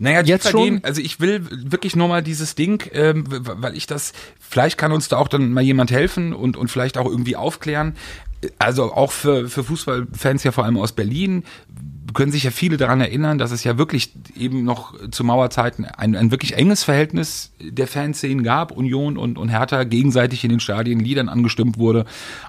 Naja, 0.00 0.22
Jetzt 0.22 0.48
schon? 0.48 0.82
Also 0.82 1.02
ich 1.02 1.20
will 1.20 1.44
wirklich 1.70 1.94
nur 1.94 2.08
mal 2.08 2.22
dieses 2.22 2.54
Ding, 2.54 2.82
ähm, 2.92 3.24
weil 3.28 3.76
ich 3.76 3.86
das, 3.86 4.14
vielleicht 4.40 4.78
kann 4.78 4.92
uns 4.92 5.08
da 5.08 5.18
auch 5.18 5.28
dann 5.28 5.52
mal 5.52 5.60
jemand 5.60 5.90
helfen 5.90 6.32
und, 6.32 6.56
und 6.56 6.70
vielleicht 6.70 6.96
auch 6.96 7.06
irgendwie 7.06 7.36
aufklären. 7.36 7.94
Also 8.58 8.94
auch 8.94 9.12
für, 9.12 9.50
für 9.50 9.62
Fußballfans 9.62 10.42
ja 10.42 10.52
vor 10.52 10.64
allem 10.64 10.78
aus 10.78 10.92
Berlin 10.92 11.44
können 12.12 12.32
sich 12.32 12.44
ja 12.44 12.50
viele 12.50 12.76
daran 12.76 13.00
erinnern, 13.00 13.38
dass 13.38 13.50
es 13.50 13.64
ja 13.64 13.78
wirklich 13.78 14.12
eben 14.36 14.64
noch 14.64 14.94
zu 15.10 15.24
Mauerzeiten 15.24 15.84
ein, 15.84 16.16
ein 16.16 16.30
wirklich 16.30 16.56
enges 16.56 16.84
Verhältnis 16.84 17.52
der 17.60 17.86
Fanszenen 17.86 18.42
gab, 18.42 18.72
Union 18.72 19.16
und, 19.16 19.38
und 19.38 19.48
Hertha 19.48 19.84
gegenseitig 19.84 20.44
in 20.44 20.50
den 20.50 20.60
Stadien 20.60 21.00
Liedern 21.00 21.28
angestimmt 21.28 21.78
wurde, 21.78 22.04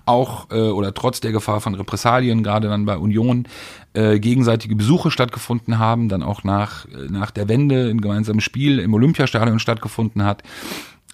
auch 0.06 0.50
äh, 0.52 0.69
oder 0.69 0.93
trotz 0.93 1.19
der 1.19 1.32
Gefahr 1.32 1.62
von 1.62 1.76
Repressalien, 1.76 2.43
gerade 2.43 2.69
dann 2.69 2.86
bei 2.86 2.97
Union, 2.97 3.47
äh, 3.93 4.19
gegenseitige 4.19 4.76
Besuche 4.76 5.12
stattgefunden 5.12 5.78
haben, 5.78 6.08
dann 6.08 6.24
auch 6.24 6.43
nach, 6.43 6.86
äh, 6.86 7.08
nach 7.10 7.32
der 7.32 7.50
Wende 7.50 7.89
ein 7.89 8.00
gemeinsames 8.00 8.43
Spiel 8.43 8.80
im 8.80 8.93
Olympiastadion 8.93 9.60
stattgefunden 9.60 10.24
hat. 10.24 10.43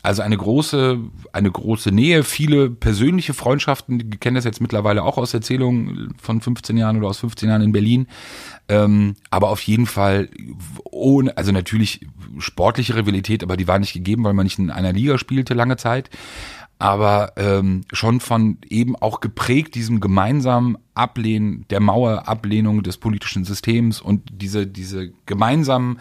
Also 0.08 0.22
eine 0.22 0.38
große, 0.38 1.00
eine 1.34 1.52
große 1.52 1.92
Nähe, 1.92 2.24
viele 2.24 2.70
persönliche 2.70 3.34
Freundschaften, 3.34 4.10
die 4.10 4.18
kennen 4.18 4.36
das 4.36 4.46
jetzt 4.46 4.62
mittlerweile 4.62 5.04
auch 5.04 5.18
aus 5.18 5.34
Erzählungen 5.34 6.14
von 6.18 6.40
15 6.40 6.78
Jahren 6.78 6.96
oder 6.96 7.10
aus 7.10 7.20
15 7.20 7.50
Jahren 7.50 7.62
in 7.62 7.74
Berlin. 7.74 8.08
Ähm, 8.70 9.16
aber 9.32 9.50
auf 9.50 9.60
jeden 9.64 9.86
Fall 9.86 10.30
ohne, 10.86 11.36
also 11.36 11.52
natürlich 11.52 12.08
sportliche 12.38 12.96
Rivalität, 12.96 13.44
aber 13.44 13.58
die 13.58 13.68
war 13.68 13.80
nicht 13.80 13.92
gegeben, 13.92 14.24
weil 14.24 14.34
man 14.34 14.46
nicht 14.46 14.60
in 14.60 14.70
einer 14.70 14.94
Liga 14.94 15.18
spielte 15.18 15.54
lange 15.54 15.76
Zeit. 15.76 16.10
Aber 16.80 17.34
ähm, 17.36 17.82
schon 17.92 18.22
von 18.22 18.60
eben 18.70 18.96
auch 18.96 19.20
geprägt 19.20 19.76
diesem 19.76 20.00
gemeinsamen 20.00 20.78
Ablehnen 20.94 21.66
der 21.70 21.82
Mauer, 21.82 22.30
Ablehnung 22.30 22.82
des 22.82 22.96
politischen 22.96 23.44
Systems 23.44 24.00
und 24.00 24.22
diese, 24.32 24.68
diese 24.68 25.12
gemeinsamen 25.26 26.00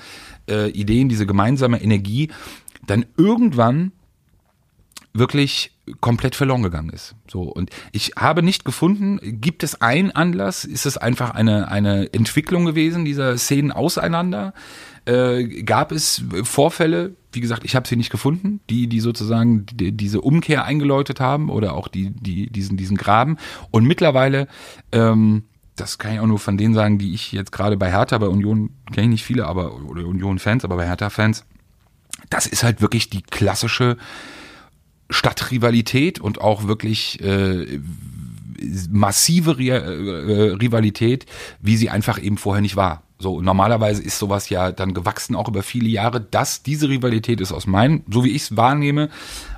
äh, 0.49 0.71
Ideen, 0.71 1.09
diese 1.09 1.27
gemeinsame 1.27 1.83
Energie, 1.83 2.29
dann 2.87 3.05
irgendwann 3.17 3.91
wirklich 5.19 5.73
komplett 6.01 6.35
verloren 6.35 6.63
gegangen 6.63 6.91
ist. 6.91 7.15
So 7.31 7.43
und 7.43 7.71
ich 7.93 8.13
habe 8.17 8.43
nicht 8.43 8.65
gefunden, 8.65 9.21
gibt 9.41 9.63
es 9.63 9.81
einen 9.81 10.11
Anlass? 10.11 10.65
Ist 10.65 10.87
es 10.87 10.97
einfach 10.97 11.31
eine 11.31 11.69
eine 11.69 12.13
Entwicklung 12.13 12.65
gewesen 12.65 13.05
dieser 13.05 13.37
Szenen 13.39 13.73
auseinander? 13.73 14.53
Äh, 15.05 15.63
gab 15.63 15.93
es 15.93 16.25
Vorfälle? 16.43 17.15
Wie 17.33 17.41
gesagt, 17.41 17.65
ich 17.65 17.77
habe 17.77 17.87
sie 17.87 17.97
nicht 17.97 18.11
gefunden, 18.11 18.61
die 18.69 18.89
die 18.89 19.01
sozusagen 19.01 19.67
die, 19.67 19.93
diese 19.93 20.21
Umkehr 20.21 20.65
eingeläutet 20.65 21.21
haben 21.21 21.51
oder 21.51 21.75
auch 21.75 21.89
die 21.89 22.11
die 22.11 22.51
diesen 22.51 22.77
diesen 22.77 22.97
Graben. 22.97 23.37
Und 23.71 23.85
mittlerweile 23.85 24.49
ähm, 24.93 25.45
das 25.77 25.99
kann 25.99 26.15
ich 26.15 26.21
auch 26.21 26.27
nur 26.27 26.39
von 26.39 26.57
denen 26.57 26.75
sagen, 26.75 26.99
die 26.99 27.15
ich 27.15 27.33
jetzt 27.33 27.53
gerade 27.53 27.77
bei 27.77 27.91
Hertha, 27.91 28.17
bei 28.19 28.29
Union 28.29 28.71
kenne 28.93 29.05
ich 29.05 29.11
nicht 29.11 29.25
viele, 29.25 29.47
aber 29.47 29.77
oder 29.85 30.07
Union-Fans, 30.07 30.65
aber 30.65 30.77
bei 30.77 30.87
Hertha-Fans, 30.87 31.45
das 32.31 32.47
ist 32.47 32.65
halt 32.65 32.81
wirklich 32.81 33.11
die 33.11 33.23
klassische 33.23 33.99
Stadtrivalität 35.11 36.21
und 36.21 36.41
auch 36.41 36.67
wirklich 36.67 37.21
äh, 37.23 37.81
massive 38.91 39.59
Ri 39.59 39.69
äh, 39.69 39.77
Rivalität, 39.77 41.27
wie 41.61 41.77
sie 41.77 41.91
einfach 41.91 42.21
eben 42.21 42.39
vorher 42.39 42.63
nicht 42.63 42.77
war. 42.77 43.03
So, 43.19 43.41
normalerweise 43.41 44.03
ist 44.03 44.19
sowas 44.19 44.51
ja 44.51 44.73
dann 44.73 44.93
gewachsen, 44.93 45.37
auch 45.37 45.49
über 45.49 45.63
viele 45.63 45.89
Jahre. 45.89 46.21
dass 46.21 46.63
diese 46.63 46.89
Rivalität 46.89 47.41
ist 47.41 47.53
aus 47.53 47.67
meinen, 47.67 48.05
so 48.11 48.25
wie 48.25 48.31
ich 48.31 48.43
es 48.43 48.57
wahrnehme, 48.57 49.09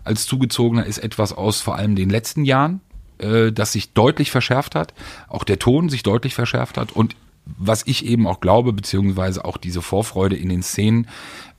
als 0.05 0.27
Zugezogener, 0.27 0.87
ist 0.87 0.99
etwas 0.99 1.33
aus 1.33 1.61
vor 1.61 1.75
allem 1.75 1.97
den 1.97 2.09
letzten 2.09 2.45
Jahren, 2.45 2.81
äh, 3.19 3.51
das 3.51 3.73
sich 3.73 3.93
deutlich 3.95 4.31
verschärft 4.31 4.75
hat, 4.75 4.95
auch 5.29 5.45
der 5.45 5.59
Ton 5.59 5.89
sich 5.89 6.03
deutlich 6.05 6.35
verschärft 6.35 6.77
hat 6.77 6.93
und 6.93 7.17
was 7.57 7.83
ich 7.87 8.05
eben 8.05 8.27
auch 8.27 8.41
glaube, 8.41 8.75
beziehungsweise 8.75 9.45
auch 9.45 9.57
diese 9.57 9.81
Vorfreude 9.81 10.37
in 10.37 10.51
den 10.51 10.63
Szenen 10.63 11.09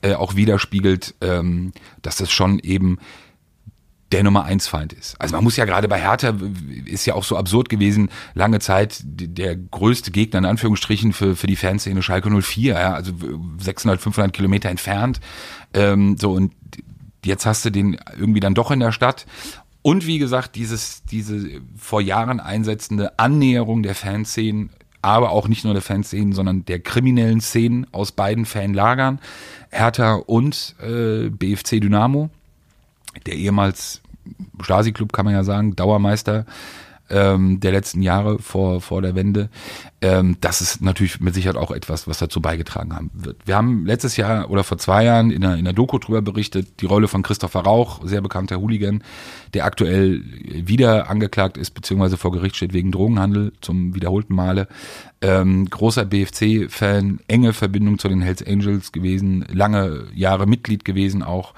äh, 0.01 0.13
auch 0.13 0.35
widerspiegelt, 0.35 1.15
ähm, 1.21 1.73
dass 2.03 2.17
das 2.17 2.31
schon 2.31 2.59
eben 2.59 2.99
der 4.11 4.23
Nummer 4.23 4.43
eins 4.43 4.67
Feind 4.67 4.93
ist. 4.93 5.19
Also 5.21 5.35
man 5.35 5.43
muss 5.43 5.55
ja 5.55 5.65
gerade 5.65 5.87
bei 5.87 6.01
Hertha 6.01 6.35
ist 6.85 7.05
ja 7.05 7.13
auch 7.13 7.23
so 7.23 7.37
absurd 7.37 7.69
gewesen, 7.69 8.09
lange 8.33 8.59
Zeit 8.59 9.01
der 9.03 9.55
größte 9.55 10.11
Gegner 10.11 10.39
in 10.39 10.45
Anführungsstrichen 10.45 11.13
für, 11.13 11.35
für 11.35 11.47
die 11.47 11.55
Fanszene 11.55 12.01
Schalke 12.01 12.29
04, 12.29 12.73
ja, 12.73 12.93
also 12.93 13.11
600, 13.59 14.01
500 14.01 14.33
Kilometer 14.33 14.69
entfernt. 14.69 15.19
Ähm, 15.73 16.17
so 16.17 16.31
und 16.31 16.53
jetzt 17.23 17.45
hast 17.45 17.65
du 17.65 17.69
den 17.69 17.99
irgendwie 18.17 18.39
dann 18.39 18.55
doch 18.55 18.71
in 18.71 18.79
der 18.79 18.91
Stadt. 18.91 19.25
Und 19.81 20.07
wie 20.07 20.19
gesagt, 20.19 20.55
dieses, 20.55 21.03
diese 21.03 21.61
vor 21.77 22.01
Jahren 22.01 22.39
einsetzende 22.39 23.17
Annäherung 23.17 23.83
der 23.83 23.95
Fanszenen, 23.95 24.71
aber 25.01 25.31
auch 25.31 25.47
nicht 25.47 25.63
nur 25.63 25.73
der 25.73 25.81
Fanszenen, 25.81 26.33
sondern 26.33 26.65
der 26.65 26.79
kriminellen 26.79 27.39
Szenen 27.39 27.87
aus 27.93 28.11
beiden 28.11 28.45
Fanlagern, 28.45 29.19
Hertha 29.69 30.15
und 30.15 30.75
äh, 30.81 31.29
BFC 31.29 31.79
Dynamo 31.79 32.29
der 33.25 33.35
ehemals 33.35 34.01
Stasi-Club, 34.61 35.13
kann 35.13 35.25
man 35.25 35.33
ja 35.33 35.43
sagen, 35.43 35.75
Dauermeister 35.75 36.45
ähm, 37.09 37.59
der 37.59 37.71
letzten 37.71 38.01
Jahre 38.01 38.39
vor, 38.39 38.81
vor 38.81 39.01
der 39.01 39.15
Wende. 39.15 39.49
Ähm, 40.01 40.37
das 40.41 40.61
ist 40.61 40.81
natürlich 40.81 41.19
mit 41.19 41.33
Sicherheit 41.33 41.57
auch 41.57 41.71
etwas, 41.71 42.07
was 42.07 42.19
dazu 42.19 42.41
beigetragen 42.41 42.95
haben 42.95 43.11
wird. 43.13 43.37
Wir 43.45 43.55
haben 43.55 43.85
letztes 43.85 44.15
Jahr 44.17 44.49
oder 44.49 44.63
vor 44.63 44.77
zwei 44.77 45.03
Jahren 45.03 45.31
in 45.31 45.41
der, 45.41 45.55
in 45.55 45.65
der 45.65 45.73
Doku 45.73 45.97
drüber 45.97 46.21
berichtet, 46.21 46.81
die 46.81 46.85
Rolle 46.85 47.07
von 47.07 47.23
Christopher 47.23 47.61
Rauch, 47.61 48.01
sehr 48.05 48.21
bekannter 48.21 48.59
Hooligan, 48.59 49.03
der 49.53 49.65
aktuell 49.65 50.21
wieder 50.23 51.09
angeklagt 51.09 51.57
ist, 51.57 51.71
beziehungsweise 51.71 52.17
vor 52.17 52.31
Gericht 52.31 52.55
steht 52.55 52.73
wegen 52.73 52.91
Drogenhandel 52.91 53.53
zum 53.61 53.95
wiederholten 53.95 54.35
Male. 54.35 54.67
Ähm, 55.21 55.69
großer 55.69 56.05
BFC-Fan, 56.05 57.19
enge 57.27 57.51
Verbindung 57.51 57.99
zu 57.99 58.07
den 58.07 58.21
Hells 58.21 58.45
Angels 58.45 58.93
gewesen, 58.93 59.45
lange 59.51 60.05
Jahre 60.13 60.47
Mitglied 60.47 60.85
gewesen 60.85 61.23
auch. 61.23 61.53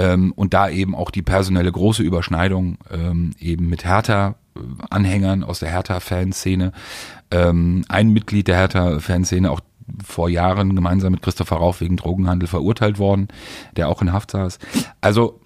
Ähm, 0.00 0.32
und 0.34 0.54
da 0.54 0.70
eben 0.70 0.94
auch 0.94 1.10
die 1.10 1.20
personelle 1.20 1.70
große 1.70 2.02
Überschneidung 2.02 2.78
ähm, 2.90 3.32
eben 3.38 3.68
mit 3.68 3.84
Hertha-Anhängern 3.84 5.44
aus 5.44 5.58
der 5.58 5.70
Hertha-Fanszene. 5.70 6.72
Ähm, 7.30 7.84
ein 7.88 8.08
Mitglied 8.08 8.48
der 8.48 8.56
Hertha-Fanszene, 8.56 9.50
auch 9.50 9.60
vor 10.02 10.30
Jahren 10.30 10.74
gemeinsam 10.74 11.12
mit 11.12 11.20
Christopher 11.20 11.56
Rauch 11.56 11.80
wegen 11.80 11.96
Drogenhandel 11.96 12.48
verurteilt 12.48 12.98
worden, 12.98 13.28
der 13.76 13.88
auch 13.88 14.00
in 14.00 14.12
Haft 14.12 14.30
saß. 14.30 14.58
Also 15.02 15.40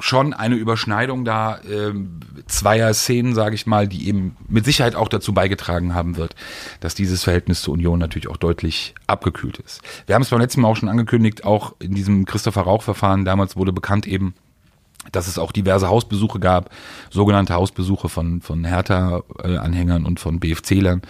schon 0.00 0.32
eine 0.32 0.56
Überschneidung 0.56 1.24
da 1.24 1.58
äh, 1.58 1.92
zweier 2.46 2.92
Szenen, 2.94 3.34
sage 3.34 3.54
ich 3.54 3.66
mal, 3.66 3.86
die 3.86 4.08
eben 4.08 4.36
mit 4.48 4.64
Sicherheit 4.64 4.96
auch 4.96 5.08
dazu 5.08 5.32
beigetragen 5.32 5.94
haben 5.94 6.16
wird, 6.16 6.34
dass 6.80 6.94
dieses 6.94 7.24
Verhältnis 7.24 7.62
zur 7.62 7.74
Union 7.74 7.98
natürlich 7.98 8.28
auch 8.28 8.36
deutlich 8.36 8.94
abgekühlt 9.06 9.58
ist. 9.58 9.80
Wir 10.06 10.14
haben 10.14 10.22
es 10.22 10.30
beim 10.30 10.40
letzten 10.40 10.60
Mal 10.60 10.68
auch 10.68 10.76
schon 10.76 10.88
angekündigt, 10.88 11.44
auch 11.44 11.74
in 11.78 11.94
diesem 11.94 12.24
Christopher 12.24 12.62
Rauch-Verfahren 12.62 13.24
damals 13.24 13.56
wurde 13.56 13.72
bekannt 13.72 14.06
eben, 14.06 14.34
dass 15.12 15.28
es 15.28 15.38
auch 15.38 15.52
diverse 15.52 15.88
Hausbesuche 15.88 16.40
gab, 16.40 16.70
sogenannte 17.10 17.54
Hausbesuche 17.54 18.08
von, 18.08 18.40
von 18.40 18.64
Hertha-Anhängern 18.64 20.06
und 20.06 20.18
von 20.18 20.40
BFC-Lern 20.40 21.02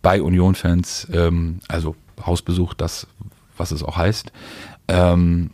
bei 0.00 0.22
Union-Fans, 0.22 1.08
ähm, 1.12 1.60
also 1.68 1.94
Hausbesuch, 2.24 2.74
das, 2.74 3.06
was 3.56 3.70
es 3.70 3.82
auch 3.82 3.96
heißt. 3.96 4.32
Ähm, 4.88 5.50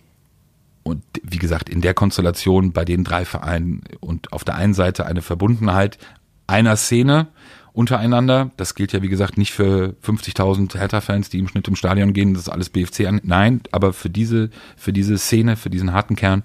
und 0.89 1.03
wie 1.23 1.39
gesagt, 1.39 1.69
in 1.69 1.81
der 1.81 1.95
Konstellation 1.95 2.73
bei 2.73 2.85
den 2.85 3.05
drei 3.05 3.25
Vereinen 3.25 3.83
und 4.01 4.33
auf 4.33 4.45
der 4.45 4.57
einen 4.57 4.75
Seite 4.75 5.07
eine 5.07 5.23
Verbundenheit 5.23 5.99
einer 6.47 6.77
Szene 6.77 7.29
untereinander. 7.73 8.51
Das 8.57 8.75
gilt 8.75 8.93
ja, 8.93 9.03
wie 9.03 9.09
gesagt, 9.09 9.39
nicht 9.39 9.53
für 9.53 9.95
50.000 10.03 10.77
Hertha-Fans, 10.77 11.31
die 11.31 11.39
im 11.39 11.49
Schnitt 11.49 11.69
im 11.69 11.77
Stadion 11.77 12.13
gehen. 12.13 12.35
Das 12.35 12.43
ist 12.43 12.49
alles 12.49 12.71
BFC 12.71 13.07
an. 13.07 13.21
Nein, 13.23 13.61
aber 13.71 13.93
für 13.93 14.11
diese, 14.11 14.51
für 14.77 14.93
diese 14.93 15.17
Szene, 15.17 15.57
für 15.57 15.71
diesen 15.71 15.93
harten 15.93 16.17
Kern, 16.17 16.43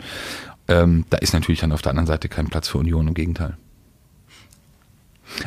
ähm, 0.67 1.05
da 1.09 1.17
ist 1.17 1.33
natürlich 1.33 1.61
dann 1.61 1.71
auf 1.71 1.81
der 1.81 1.89
anderen 1.89 2.07
Seite 2.07 2.29
kein 2.29 2.47
Platz 2.47 2.67
für 2.69 2.77
Union. 2.77 3.07
Im 3.07 3.13
Gegenteil. 3.15 3.57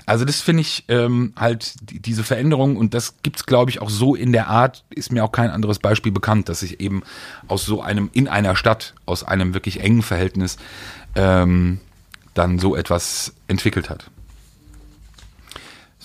Also 0.04 0.24
das 0.24 0.40
finde 0.40 0.62
ich 0.62 0.84
ähm, 0.88 1.32
halt 1.36 1.74
die, 1.90 2.00
diese 2.00 2.24
Veränderung 2.24 2.76
und 2.76 2.94
das 2.94 3.16
gibt's 3.22 3.46
glaube 3.46 3.70
ich 3.70 3.80
auch 3.80 3.90
so 3.90 4.14
in 4.14 4.32
der 4.32 4.48
Art, 4.48 4.84
ist 4.90 5.12
mir 5.12 5.24
auch 5.24 5.32
kein 5.32 5.50
anderes 5.50 5.78
Beispiel 5.78 6.12
bekannt, 6.12 6.48
dass 6.48 6.60
sich 6.60 6.80
eben 6.80 7.02
aus 7.48 7.64
so 7.64 7.80
einem, 7.82 8.10
in 8.12 8.28
einer 8.28 8.56
Stadt, 8.56 8.94
aus 9.06 9.22
einem 9.24 9.54
wirklich 9.54 9.80
engen 9.80 10.02
Verhältnis 10.02 10.56
ähm, 11.14 11.80
dann 12.34 12.58
so 12.58 12.76
etwas 12.76 13.32
entwickelt 13.48 13.90
hat. 13.90 14.10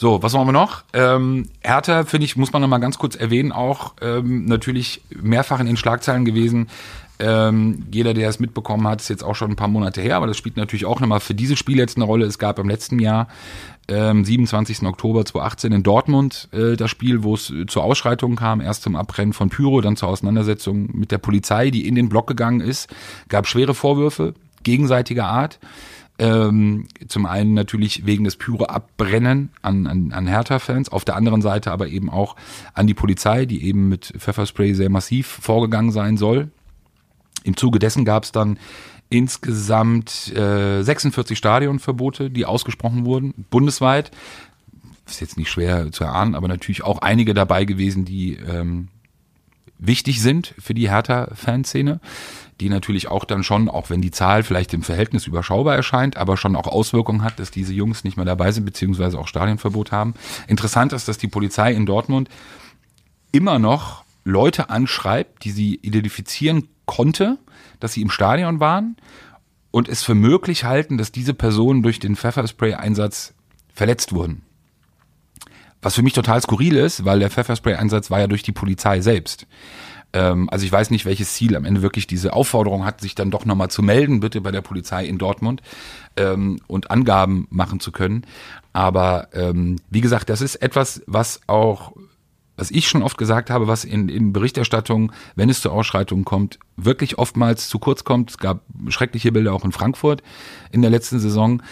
So, 0.02 0.24
was 0.24 0.34
machen 0.34 0.48
wir 0.48 0.52
noch? 0.52 0.84
Ähm, 0.94 1.48
Hertha, 1.60 2.06
finde 2.06 2.26
ich, 2.26 2.36
muss 2.36 2.52
man 2.52 2.64
noch 2.64 2.68
mal 2.68 2.80
ganz 2.80 2.98
kurz 2.98 3.16
erwähnen, 3.16 3.52
auch 3.52 3.94
ähm, 4.02 4.46
natürlich 4.46 5.04
mehrfach 5.10 5.60
in 5.60 5.68
den 5.68 5.78
Schlagzeilen 5.78 6.26
gewesen. 6.26 6.70
Ähm, 7.24 7.86
jeder, 7.92 8.16
der 8.16 8.30
es 8.30 8.40
mitbekommen 8.40 8.88
hat, 8.88 9.00
ist 9.00 9.10
jetzt 9.10 9.24
auch 9.24 9.36
schon 9.36 9.52
ein 9.52 9.56
paar 9.56 9.68
Monate 9.68 10.02
her, 10.02 10.16
aber 10.16 10.26
das 10.26 10.38
spielt 10.38 10.58
natürlich 10.58 10.86
auch 10.86 11.00
nochmal 11.00 11.20
für 11.20 11.36
dieses 11.36 11.60
Spiel 11.60 11.78
jetzt 11.78 11.96
eine 11.96 12.06
Rolle. 12.06 12.26
Es 12.26 12.40
gab 12.40 12.58
im 12.58 12.68
letzten 12.68 12.98
Jahr, 12.98 13.28
ähm, 13.88 14.26
27. 14.26 14.88
Oktober 14.88 15.24
2018 15.24 15.72
in 15.72 15.84
Dortmund, 15.84 16.50
äh, 16.52 16.76
das 16.76 16.90
Spiel, 16.90 17.22
wo 17.22 17.36
es 17.36 17.54
zu 17.68 17.82
Ausschreitungen 17.82 18.38
kam, 18.38 18.60
erst 18.60 18.82
zum 18.82 18.96
Abbrennen 18.96 19.34
von 19.34 19.50
Pyro, 19.50 19.82
dann 19.82 19.98
zur 19.98 20.10
Auseinandersetzung 20.10 20.90
mit 20.94 21.12
der 21.12 21.20
Polizei, 21.20 21.70
die 21.70 21.88
in 21.88 21.94
den 21.94 22.10
Block 22.10 22.26
gegangen 22.26 22.60
ist. 22.60 22.90
Gab 23.30 23.46
schwere 23.46 23.76
Vorwürfe 23.76 24.34
gegenseitiger 24.64 25.26
Art. 25.26 25.60
Ähm, 26.18 26.88
zum 27.08 27.28
einen 27.28 27.54
natürlich 27.54 28.06
wegen 28.06 28.24
des 28.24 28.36
pyro 28.36 28.66
Abbrennen 28.66 29.50
an, 29.62 29.88
an, 29.88 30.12
an 30.12 30.28
Hertha-Fans, 30.28 30.90
auf 30.90 31.06
der 31.06 31.16
anderen 31.16 31.42
Seite 31.42 31.72
aber 31.72 31.88
eben 31.88 32.10
auch 32.10 32.36
an 32.74 32.88
die 32.88 32.94
Polizei, 32.94 33.46
die 33.46 33.64
eben 33.64 33.90
mit 33.90 34.14
Pfefferspray 34.18 34.74
sehr 34.74 34.90
massiv 34.90 35.28
vorgegangen 35.28 35.92
sein 35.92 36.18
soll. 36.18 36.50
Im 37.44 37.58
Zuge 37.58 37.80
dessen 37.80 38.06
gab 38.06 38.24
es 38.24 38.32
dann 38.32 38.58
insgesamt 39.10 40.34
äh, 40.36 40.82
46 40.82 41.38
Stadionverbote, 41.38 42.30
die 42.30 42.46
ausgesprochen 42.46 43.06
wurden, 43.06 43.46
bundesweit. 43.50 44.12
Ist 45.06 45.20
jetzt 45.20 45.38
nicht 45.38 45.50
schwer 45.50 45.92
zu 45.92 46.06
erahnen, 46.06 46.36
aber 46.36 46.48
natürlich 46.48 46.84
auch 46.84 47.00
einige 47.00 47.34
dabei 47.34 47.66
gewesen, 47.66 48.06
die 48.06 48.36
ähm, 48.36 48.88
wichtig 49.78 50.22
sind 50.22 50.54
für 50.60 50.74
die 50.74 50.90
Hertha-Fanszene, 50.90 52.00
die 52.62 52.70
natürlich 52.70 53.10
auch 53.10 53.26
dann 53.26 53.44
schon, 53.44 53.68
auch 53.68 53.90
wenn 53.90 54.02
die 54.02 54.12
Zahl 54.12 54.44
vielleicht 54.44 54.74
im 54.74 54.84
Verhältnis 54.84 55.28
überschaubar 55.28 55.76
erscheint, 55.76 56.16
aber 56.16 56.38
schon 56.38 56.56
auch 56.56 56.68
Auswirkungen 56.68 57.24
hat, 57.24 57.40
dass 57.40 57.52
diese 57.52 57.74
Jungs 57.74 58.04
nicht 58.06 58.16
mehr 58.16 58.26
dabei 58.26 58.52
sind, 58.52 58.64
beziehungsweise 58.64 59.20
auch 59.20 59.28
Stadionverbot 59.28 59.92
haben. 59.92 60.14
Interessant 60.48 60.94
ist, 60.94 61.08
dass 61.08 61.18
die 61.18 61.28
Polizei 61.28 61.74
in 61.74 61.86
Dortmund 61.86 62.30
immer 63.32 63.60
noch 63.60 64.04
Leute 64.24 64.70
anschreibt, 64.70 65.44
die 65.44 65.52
sie 65.52 65.76
identifizieren 65.76 66.68
konnte, 66.92 67.38
dass 67.80 67.94
sie 67.94 68.02
im 68.02 68.10
Stadion 68.10 68.60
waren 68.60 68.98
und 69.72 69.88
es 69.88 70.04
für 70.04 70.14
möglich 70.14 70.66
halten, 70.66 70.98
dass 70.98 71.14
diese 71.14 71.34
Personen 71.34 71.84
durch 71.84 72.00
den 72.00 72.18
Pfefferspray-Einsatz 72.18 73.34
verletzt 73.74 74.12
wurden. 74.12 74.42
Was 75.82 75.96
für 75.96 76.04
mich 76.04 76.12
total 76.12 76.42
skurril 76.42 76.76
ist, 76.76 77.06
weil 77.06 77.20
der 77.20 77.32
Pfefferspray-Einsatz 77.32 78.12
war 78.12 78.20
ja 78.20 78.28
durch 78.28 78.44
die 78.44 78.52
Polizei 78.52 79.00
selbst. 79.00 79.48
Ähm, 80.12 80.50
also 80.50 80.66
ich 80.66 80.72
weiß 80.72 80.90
nicht, 80.90 81.06
welches 81.06 81.34
Ziel 81.34 81.56
am 81.56 81.64
Ende 81.64 81.82
wirklich 81.82 82.08
diese 82.08 82.34
Aufforderung 82.34 82.84
hat, 82.84 83.00
sich 83.00 83.16
dann 83.16 83.32
doch 83.32 83.46
nochmal 83.46 83.70
zu 83.70 83.82
melden, 83.82 84.20
bitte 84.20 84.42
bei 84.42 84.52
der 84.52 84.62
Polizei 84.62 85.06
in 85.06 85.18
Dortmund 85.18 85.62
ähm, 86.18 86.60
und 86.68 86.92
Angaben 86.92 87.48
machen 87.50 87.80
zu 87.80 87.94
können. 87.94 88.26
Aber 88.74 89.30
ähm, 89.32 89.78
wie 89.90 90.02
gesagt, 90.02 90.30
das 90.30 90.42
ist 90.42 90.56
etwas, 90.56 91.02
was 91.08 91.40
auch 91.48 91.94
was 92.62 92.70
ich 92.70 92.88
schon 92.88 93.02
oft 93.02 93.18
gesagt 93.18 93.50
habe, 93.50 93.68
was 93.68 93.84
in, 93.84 94.08
in 94.08 94.34
Berichterstattung, 94.34 95.12
wenn 95.36 95.50
es 95.50 95.62
zu 95.62 95.72
Ausschreitungen 95.72 96.26
kommt, 96.26 96.60
wirklich 96.78 97.18
oftmals 97.18 97.68
zu 97.68 97.80
kurz 97.80 98.04
kommt. 98.04 98.30
Es 98.30 98.38
gab 98.38 98.62
schreckliche 98.90 99.32
Bilder 99.32 99.52
auch 99.52 99.66
in 99.66 99.72
Frankfurt 99.72 100.22
in 100.72 100.84
der 100.84 100.92
letzten 100.92 101.20
Saison. 101.20 101.64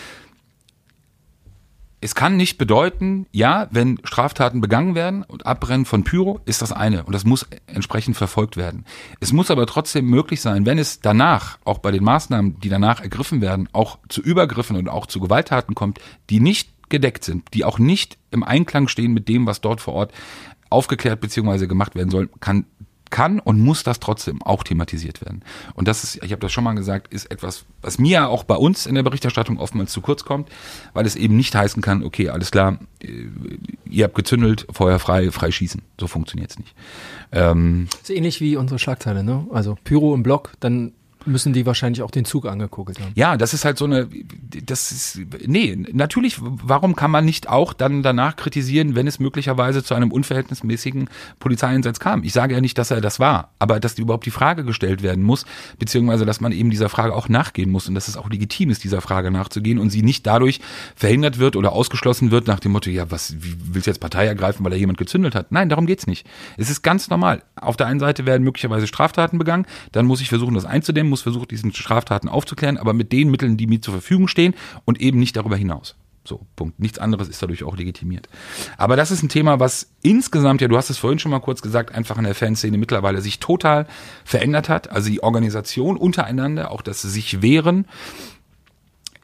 Es 2.02 2.15
kann 2.15 2.38
nicht 2.38 2.58
bedeuten, 2.58 3.28
ja, 3.32 3.67
wenn 3.69 3.99
Straftaten 4.04 4.62
begangen 4.62 4.95
werden 4.95 5.21
und 5.21 5.45
Abbrennen 5.45 5.86
von 5.86 6.04
Pyro 6.04 6.39
ist 6.45 6.63
das 6.63 6.71
eine 6.71 7.04
und 7.04 7.13
das 7.13 7.23
muss 7.23 7.45
entsprechend 7.67 8.17
verfolgt 8.17 8.58
werden. 8.58 8.84
Es 9.19 9.32
muss 9.32 9.52
aber 9.52 9.67
trotzdem 9.67 10.06
möglich 10.08 10.41
sein, 10.41 10.65
wenn 10.65 10.80
es 10.80 11.02
danach, 11.02 11.60
auch 11.65 11.78
bei 11.78 11.91
den 11.91 12.04
Maßnahmen, 12.04 12.60
die 12.62 12.69
danach 12.69 12.99
ergriffen 12.99 13.41
werden, 13.41 13.69
auch 13.73 13.99
zu 14.08 14.23
Übergriffen 14.23 14.75
und 14.75 14.89
auch 14.89 15.06
zu 15.06 15.19
Gewalttaten 15.19 15.75
kommt, 15.75 15.99
die 16.32 16.39
nicht 16.39 16.71
gedeckt 16.89 17.23
sind, 17.23 17.43
die 17.54 17.63
auch 17.63 17.78
nicht 17.78 18.17
im 18.32 18.43
Einklang 18.43 18.88
stehen 18.88 19.13
mit 19.13 19.28
dem, 19.28 19.45
was 19.45 19.62
dort 19.62 19.82
vor 19.82 19.93
Ort 19.93 20.13
aufgeklärt 20.69 21.21
bzw. 21.21 21.67
gemacht 21.67 21.95
werden 21.95 22.10
soll, 22.10 22.29
kann 22.39 22.65
kann 23.10 23.39
und 23.39 23.60
muss 23.60 23.84
das 23.84 23.99
trotzdem 23.99 24.41
auch 24.41 24.63
thematisiert 24.63 25.21
werden. 25.21 25.43
Und 25.73 25.88
das 25.88 26.03
ist, 26.03 26.23
ich 26.23 26.32
habe 26.32 26.41
das 26.41 26.51
schon 26.51 26.63
mal 26.63 26.73
gesagt, 26.73 27.13
ist 27.13 27.32
etwas, 27.32 27.65
was 27.82 27.99
mir 27.99 28.29
auch 28.29 28.43
bei 28.43 28.55
uns 28.55 28.86
in 28.86 28.95
der 28.95 29.03
Berichterstattung 29.03 29.58
oftmals 29.58 29.91
zu 29.91 30.01
kurz 30.01 30.23
kommt, 30.25 30.49
weil 30.93 31.05
es 31.05 31.15
eben 31.15 31.36
nicht 31.36 31.55
heißen 31.55 31.82
kann, 31.82 32.03
okay, 32.03 32.29
alles 32.29 32.51
klar, 32.51 32.79
äh, 33.01 33.25
ihr 33.89 34.03
habt 34.03 34.15
gezündelt, 34.15 34.67
Feuer 34.71 34.99
frei, 34.99 35.32
frei 35.32 35.51
schießen. 35.51 35.82
So 35.99 36.08
funktioniert 36.08 36.51
es 36.51 36.60
nicht. 36.60 36.75
Ähm, 37.32 37.88
ist 38.01 38.10
ähnlich 38.10 38.41
wie 38.41 38.55
unsere 38.55 38.79
Schlagzeile, 38.79 39.23
ne? 39.23 39.45
Also 39.51 39.77
Pyro 39.84 40.13
im 40.13 40.23
Block, 40.23 40.53
dann 40.60 40.93
müssen 41.29 41.53
die 41.53 41.65
wahrscheinlich 41.65 42.01
auch 42.01 42.11
den 42.11 42.25
Zug 42.25 42.45
angeguckt 42.45 42.99
haben. 42.99 43.11
Ja, 43.15 43.37
das 43.37 43.53
ist 43.53 43.65
halt 43.65 43.77
so 43.77 43.85
eine, 43.85 44.07
das 44.63 44.91
ist, 44.91 45.19
nee, 45.45 45.75
natürlich, 45.91 46.37
warum 46.39 46.95
kann 46.95 47.11
man 47.11 47.25
nicht 47.25 47.47
auch 47.47 47.73
dann 47.73 48.03
danach 48.03 48.35
kritisieren, 48.35 48.95
wenn 48.95 49.07
es 49.07 49.19
möglicherweise 49.19 49.83
zu 49.83 49.93
einem 49.93 50.11
unverhältnismäßigen 50.11 51.09
Polizeieinsatz 51.39 51.99
kam? 51.99 52.23
Ich 52.23 52.33
sage 52.33 52.55
ja 52.55 52.61
nicht, 52.61 52.77
dass 52.77 52.91
er 52.91 53.01
das 53.01 53.19
war, 53.19 53.51
aber 53.59 53.79
dass 53.79 53.97
überhaupt 53.97 54.25
die 54.25 54.31
Frage 54.31 54.63
gestellt 54.63 55.03
werden 55.03 55.23
muss, 55.23 55.45
beziehungsweise, 55.77 56.25
dass 56.25 56.41
man 56.41 56.51
eben 56.51 56.69
dieser 56.69 56.89
Frage 56.89 57.13
auch 57.13 57.29
nachgehen 57.29 57.69
muss 57.69 57.87
und 57.87 57.95
dass 57.95 58.07
es 58.07 58.17
auch 58.17 58.29
legitim 58.29 58.69
ist, 58.69 58.83
dieser 58.83 59.01
Frage 59.01 59.31
nachzugehen 59.31 59.79
und 59.79 59.89
sie 59.89 60.01
nicht 60.01 60.25
dadurch 60.25 60.59
verhindert 60.95 61.39
wird 61.39 61.55
oder 61.55 61.73
ausgeschlossen 61.73 62.31
wird 62.31 62.47
nach 62.47 62.59
dem 62.59 62.71
Motto, 62.71 62.89
ja, 62.89 63.11
was, 63.11 63.35
wie 63.39 63.55
willst 63.73 63.87
du 63.87 63.91
jetzt 63.91 63.99
Partei 63.99 64.25
ergreifen, 64.25 64.63
weil 64.63 64.71
da 64.71 64.77
jemand 64.77 64.97
gezündelt 64.97 65.35
hat? 65.35 65.51
Nein, 65.51 65.69
darum 65.69 65.85
geht's 65.85 66.07
nicht. 66.07 66.27
Es 66.57 66.69
ist 66.69 66.81
ganz 66.81 67.09
normal. 67.09 67.43
Auf 67.55 67.77
der 67.77 67.87
einen 67.87 67.99
Seite 67.99 68.25
werden 68.25 68.43
möglicherweise 68.43 68.87
Straftaten 68.87 69.37
begangen, 69.37 69.65
dann 69.91 70.05
muss 70.05 70.21
ich 70.21 70.29
versuchen, 70.29 70.55
das 70.55 70.65
einzudämmen, 70.65 71.09
muss 71.19 71.34
versuchen, 71.34 71.47
diesen 71.47 71.73
Straftaten 71.73 72.29
aufzuklären, 72.29 72.77
aber 72.77 72.93
mit 72.93 73.12
den 73.12 73.29
Mitteln, 73.29 73.58
die 73.58 73.67
mir 73.67 73.82
zur 73.82 73.93
Verfügung 73.93 74.27
stehen 74.27 74.55
und 74.86 75.01
eben 75.01 75.19
nicht 75.19 75.36
darüber 75.36 75.55
hinaus. 75.55 75.95
So, 76.25 76.45
Punkt. 76.55 76.79
Nichts 76.79 76.99
anderes 76.99 77.27
ist 77.27 77.41
dadurch 77.41 77.63
auch 77.63 77.75
legitimiert. 77.75 78.29
Aber 78.77 78.95
das 78.95 79.10
ist 79.10 79.23
ein 79.23 79.29
Thema, 79.29 79.60
was 79.60 79.91
insgesamt, 80.01 80.62
ja, 80.62 80.67
du 80.67 80.77
hast 80.77 80.89
es 80.89 80.97
vorhin 80.97 81.17
schon 81.17 81.32
mal 81.32 81.39
kurz 81.39 81.62
gesagt, 81.62 81.95
einfach 81.95 82.17
in 82.17 82.23
der 82.23 82.36
Fanszene 82.36 82.77
mittlerweile 82.77 83.21
sich 83.21 83.39
total 83.39 83.88
verändert 84.25 84.69
hat. 84.69 84.91
Also 84.91 85.10
die 85.10 85.23
Organisation 85.23 85.97
untereinander, 85.97 86.71
auch 86.71 86.82
das 86.82 87.01
sich 87.01 87.41
wehren, 87.41 87.86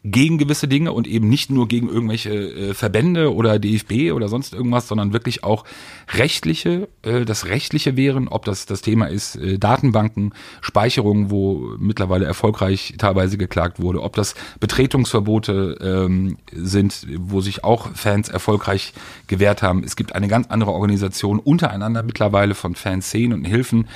gegen 0.08 0.38
gewisse 0.38 0.68
Dinge 0.68 0.94
und 0.94 1.08
eben 1.08 1.28
nicht 1.28 1.50
nur 1.50 1.68
gegen 1.68 1.90
irgendwelche 1.90 2.30
äh, 2.32 2.74
Verbände 2.76 3.34
oder 3.34 3.58
DFB 3.58 4.12
oder 4.14 4.28
sonst 4.28 4.54
irgendwas, 4.54 4.88
sondern 4.88 5.14
wirklich 5.14 5.44
auch 5.44 5.66
rechtliche, 6.14 6.88
äh, 7.02 7.26
das 7.26 7.48
rechtliche 7.48 7.98
wären, 7.98 8.28
ob 8.28 8.46
das 8.46 8.68
das 8.68 8.82
Thema 8.82 9.08
ist, 9.08 9.36
äh, 9.36 9.58
Datenbanken, 9.58 10.34
Speicherung, 10.62 11.32
wo 11.32 11.74
mittlerweile 11.80 12.26
erfolgreich 12.26 12.94
teilweise 13.00 13.40
geklagt 13.40 13.82
wurde, 13.82 14.04
ob 14.04 14.16
das 14.16 14.36
Betretungsverbote 14.60 15.78
ähm, 15.82 16.38
sind, 16.52 17.08
wo 17.18 17.42
sich 17.42 17.64
auch 17.64 17.90
Fans 17.96 18.30
erfolgreich 18.30 18.94
gewehrt 19.26 19.64
haben. 19.64 19.84
Es 19.84 19.96
gibt 19.96 20.14
eine 20.14 20.28
ganz 20.28 20.48
andere 20.48 20.72
Organisation 20.72 21.40
untereinander 21.40 22.04
mittlerweile 22.04 22.54
von 22.54 22.76
Fanszenen 22.76 23.34
und 23.34 23.46
Hilfen, 23.46 23.88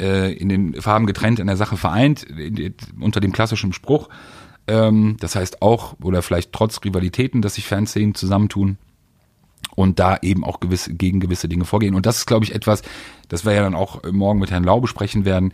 äh, 0.00 0.32
in 0.32 0.48
den 0.48 0.80
Farben 0.80 1.06
getrennt 1.06 1.38
in 1.38 1.46
der 1.46 1.58
Sache 1.58 1.76
vereint, 1.76 2.22
in, 2.22 2.74
unter 2.98 3.20
dem 3.20 3.32
klassischen 3.32 3.74
Spruch, 3.74 4.08
ähm, 4.66 5.16
das 5.20 5.36
heißt 5.36 5.62
auch, 5.62 5.96
oder 6.02 6.22
vielleicht 6.22 6.52
trotz 6.52 6.80
Rivalitäten, 6.84 7.42
dass 7.42 7.54
sich 7.54 7.66
Fanszenen 7.66 8.14
zusammentun 8.14 8.78
und 9.76 9.98
da 9.98 10.18
eben 10.22 10.44
auch 10.44 10.60
gewisse, 10.60 10.94
gegen 10.94 11.20
gewisse 11.20 11.48
Dinge 11.48 11.64
vorgehen. 11.64 11.94
Und 11.94 12.06
das 12.06 12.18
ist, 12.18 12.26
glaube 12.26 12.44
ich, 12.44 12.54
etwas, 12.54 12.82
das 13.28 13.44
wir 13.44 13.52
ja 13.52 13.62
dann 13.62 13.74
auch 13.74 14.02
morgen 14.10 14.40
mit 14.40 14.50
Herrn 14.50 14.64
Lau 14.64 14.80
besprechen 14.80 15.24
werden, 15.24 15.52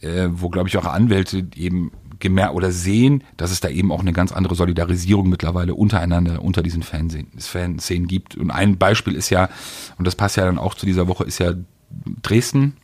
äh, 0.00 0.28
wo, 0.30 0.48
glaube 0.48 0.68
ich, 0.68 0.76
auch 0.76 0.84
Anwälte 0.84 1.46
eben 1.54 1.92
gemerkt 2.18 2.54
oder 2.54 2.70
sehen, 2.72 3.24
dass 3.36 3.50
es 3.50 3.60
da 3.60 3.68
eben 3.68 3.92
auch 3.92 4.00
eine 4.00 4.12
ganz 4.12 4.32
andere 4.32 4.54
Solidarisierung 4.54 5.28
mittlerweile 5.28 5.74
untereinander 5.74 6.42
unter 6.42 6.62
diesen 6.62 6.82
Fanszenen, 6.82 8.06
gibt. 8.08 8.36
Und 8.36 8.50
ein 8.50 8.78
Beispiel 8.78 9.14
ist 9.14 9.30
ja, 9.30 9.48
und 9.98 10.06
das 10.06 10.16
passt 10.16 10.36
ja 10.36 10.44
dann 10.44 10.58
auch 10.58 10.74
zu 10.74 10.86
dieser 10.86 11.08
Woche, 11.08 11.24
ist 11.24 11.38
ja 11.38 11.54
Dresden, 12.22 12.76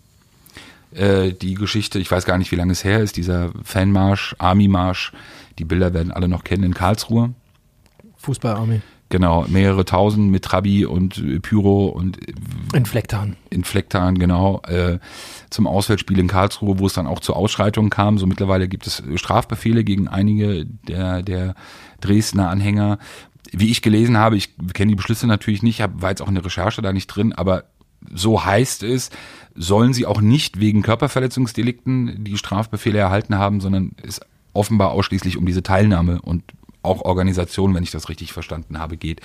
äh, 0.93 1.33
die 1.33 1.55
Geschichte, 1.55 1.99
ich 1.99 2.11
weiß 2.11 2.25
gar 2.25 2.39
nicht, 2.39 2.51
wie 2.53 2.57
lange 2.57 2.73
es 2.73 2.85
her 2.85 3.01
ist, 3.01 3.17
dieser 3.17 3.51
Fanmarsch, 3.63 4.35
Army-Marsch, 4.39 5.13
die 5.59 5.65
Bilder 5.65 5.95
werden 5.95 6.13
alle 6.13 6.29
noch 6.29 6.45
kennen 6.45 6.65
in 6.65 6.75
Karlsruhe. 6.75 7.35
Fußballarmee. 8.17 8.81
Genau, 9.11 9.45
mehrere 9.49 9.85
tausend 9.85 10.31
mit 10.31 10.45
Trabi 10.45 10.85
und 10.85 11.43
Pyro 11.43 11.87
und 11.87 12.17
äh, 12.29 12.33
Inflektan. 12.77 13.37
Inflektan, 13.51 14.19
genau, 14.19 14.63
äh, 14.69 15.01
zum 15.51 15.67
Auswärtsspiel 15.67 16.21
in 16.21 16.29
Karlsruhe, 16.29 16.79
wo 16.79 16.87
es 16.87 16.93
dann 16.93 17.09
auch 17.09 17.19
zu 17.19 17.35
Ausschreitungen 17.35 17.91
kam. 17.91 18.19
So 18.19 18.27
mittlerweile 18.27 18.69
gibt 18.69 18.87
es 18.87 19.03
Strafbefehle 19.17 19.83
gegen 19.83 20.07
einige 20.07 20.65
der, 20.65 21.23
der 21.23 21.57
Dresdner 22.01 22.51
Anhänger. 22.51 22.99
Wie 23.51 23.73
ich 23.73 23.83
gelesen 23.83 24.17
habe, 24.17 24.37
ich 24.37 24.57
kenne 24.75 24.91
die 24.91 24.97
Beschlüsse 24.97 25.27
natürlich 25.27 25.65
nicht, 25.65 25.81
hab, 25.81 26.01
war 26.01 26.11
jetzt 26.11 26.23
auch 26.23 26.29
in 26.29 26.37
der 26.37 26.45
Recherche 26.45 26.81
da 26.81 26.93
nicht 26.93 27.09
drin, 27.09 27.33
aber 27.33 27.65
so 28.15 28.45
heißt 28.45 28.85
es, 28.85 29.11
sollen 29.61 29.93
sie 29.93 30.07
auch 30.07 30.23
nicht 30.23 30.59
wegen 30.59 30.83
Körperverletzungsdelikten 30.83 32.25
die 32.25 32.39
Strafbefehle 32.39 32.99
erhalten 32.99 33.37
haben, 33.37 33.61
sondern 33.61 33.93
es 34.03 34.21
offenbar 34.55 34.93
ausschließlich 34.93 35.37
um 35.37 35.45
diese 35.45 35.63
Teilnahme 35.63 36.21
und 36.23 36.43
auch 36.83 37.03
Organisation, 37.03 37.75
wenn 37.75 37.83
ich 37.83 37.91
das 37.91 38.09
richtig 38.09 38.33
verstanden 38.33 38.79
habe, 38.79 38.97
geht. 38.97 39.21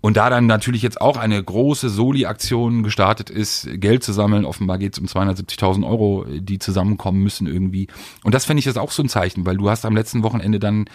Und 0.00 0.16
da 0.16 0.30
dann 0.30 0.46
natürlich 0.46 0.82
jetzt 0.82 1.00
auch 1.00 1.16
eine 1.16 1.40
große 1.42 1.90
Soli-Aktion 1.90 2.82
gestartet 2.82 3.28
ist, 3.28 3.68
Geld 3.74 4.02
zu 4.02 4.12
sammeln, 4.12 4.46
offenbar 4.46 4.78
geht 4.78 4.94
es 4.94 4.98
um 4.98 5.06
270.000 5.06 5.86
Euro, 5.86 6.24
die 6.28 6.58
zusammenkommen 6.58 7.22
müssen 7.22 7.46
irgendwie. 7.46 7.88
Und 8.24 8.34
das 8.34 8.46
fände 8.46 8.60
ich 8.60 8.64
jetzt 8.64 8.78
auch 8.78 8.90
so 8.90 9.02
ein 9.02 9.08
Zeichen, 9.08 9.44
weil 9.44 9.58
du 9.58 9.68
hast 9.68 9.84
am 9.84 9.94
letzten 9.94 10.22
Wochenende 10.22 10.58
dann 10.58 10.86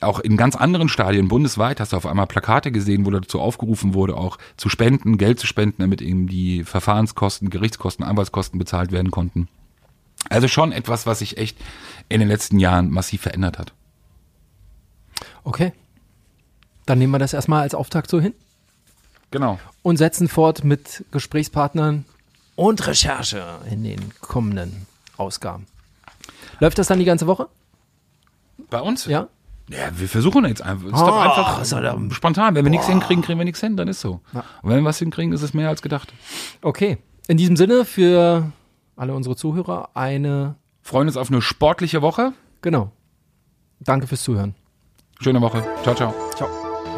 auch 0.00 0.20
in 0.20 0.36
ganz 0.36 0.56
anderen 0.56 0.88
Stadien 0.88 1.28
bundesweit 1.28 1.80
hast 1.80 1.92
du 1.92 1.96
auf 1.96 2.06
einmal 2.06 2.26
Plakate 2.26 2.70
gesehen, 2.70 3.06
wo 3.06 3.10
dazu 3.10 3.40
aufgerufen 3.40 3.94
wurde, 3.94 4.16
auch 4.16 4.38
zu 4.56 4.68
spenden, 4.68 5.16
Geld 5.16 5.40
zu 5.40 5.46
spenden, 5.46 5.82
damit 5.82 6.02
eben 6.02 6.26
die 6.26 6.64
Verfahrenskosten, 6.64 7.48
Gerichtskosten, 7.48 8.04
Anwaltskosten 8.04 8.58
bezahlt 8.58 8.92
werden 8.92 9.10
konnten. 9.10 9.48
Also 10.28 10.48
schon 10.48 10.72
etwas, 10.72 11.06
was 11.06 11.20
sich 11.20 11.38
echt 11.38 11.56
in 12.08 12.20
den 12.20 12.28
letzten 12.28 12.58
Jahren 12.58 12.90
massiv 12.90 13.22
verändert 13.22 13.58
hat. 13.58 13.72
Okay. 15.44 15.72
Dann 16.84 16.98
nehmen 16.98 17.12
wir 17.12 17.18
das 17.18 17.32
erstmal 17.32 17.62
als 17.62 17.74
Auftakt 17.74 18.10
so 18.10 18.20
hin. 18.20 18.34
Genau. 19.30 19.58
Und 19.82 19.96
setzen 19.96 20.28
fort 20.28 20.62
mit 20.62 21.04
Gesprächspartnern 21.10 22.04
und 22.54 22.86
Recherche 22.86 23.44
in 23.70 23.82
den 23.82 24.12
kommenden 24.20 24.86
Ausgaben. 25.16 25.66
Läuft 26.60 26.78
das 26.78 26.88
dann 26.88 26.98
die 26.98 27.04
ganze 27.04 27.26
Woche? 27.26 27.48
Bei 28.70 28.80
uns? 28.80 29.06
Ja. 29.06 29.28
Ja, 29.68 29.88
wir 29.96 30.08
versuchen 30.08 30.44
jetzt 30.44 30.62
einfach. 30.62 30.86
Es 30.86 30.92
ist 30.94 31.02
Oh, 31.02 31.06
doch 31.06 31.20
einfach 31.20 31.60
ist 31.62 32.14
spontan. 32.14 32.54
Wenn 32.54 32.64
wir 32.64 32.70
nichts 32.70 32.86
hinkriegen, 32.86 33.22
kriegen 33.24 33.38
wir 33.38 33.44
nichts 33.44 33.60
hin, 33.60 33.76
dann 33.76 33.88
ist 33.88 34.00
so. 34.00 34.20
Ja. 34.32 34.44
Und 34.62 34.70
wenn 34.70 34.78
wir 34.78 34.84
was 34.84 34.98
hinkriegen, 34.98 35.32
ist 35.32 35.42
es 35.42 35.54
mehr 35.54 35.68
als 35.68 35.82
gedacht. 35.82 36.12
Okay. 36.62 36.98
In 37.26 37.36
diesem 37.36 37.56
Sinne 37.56 37.84
für 37.84 38.52
alle 38.96 39.14
unsere 39.14 39.34
Zuhörer 39.36 39.90
eine, 39.94 40.54
Freuen 40.82 41.08
uns 41.08 41.16
auf 41.16 41.30
eine 41.30 41.42
sportliche 41.42 42.00
Woche. 42.02 42.32
genau. 42.62 42.92
Danke 43.80 44.06
fürs 44.06 44.22
Zuhören. 44.22 44.54
Schöne 45.20 45.40
Woche. 45.42 45.62
Ciao, 45.82 45.94
ciao. 45.94 46.14
Ciao. 46.34 46.48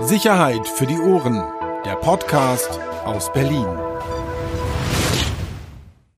Sicherheit 0.02 0.68
für 0.68 0.86
die 0.86 0.98
Ohren. 0.98 1.42
Der 1.84 1.96
Podcast 1.96 2.78
aus 3.04 3.32
Berlin. 3.32 3.87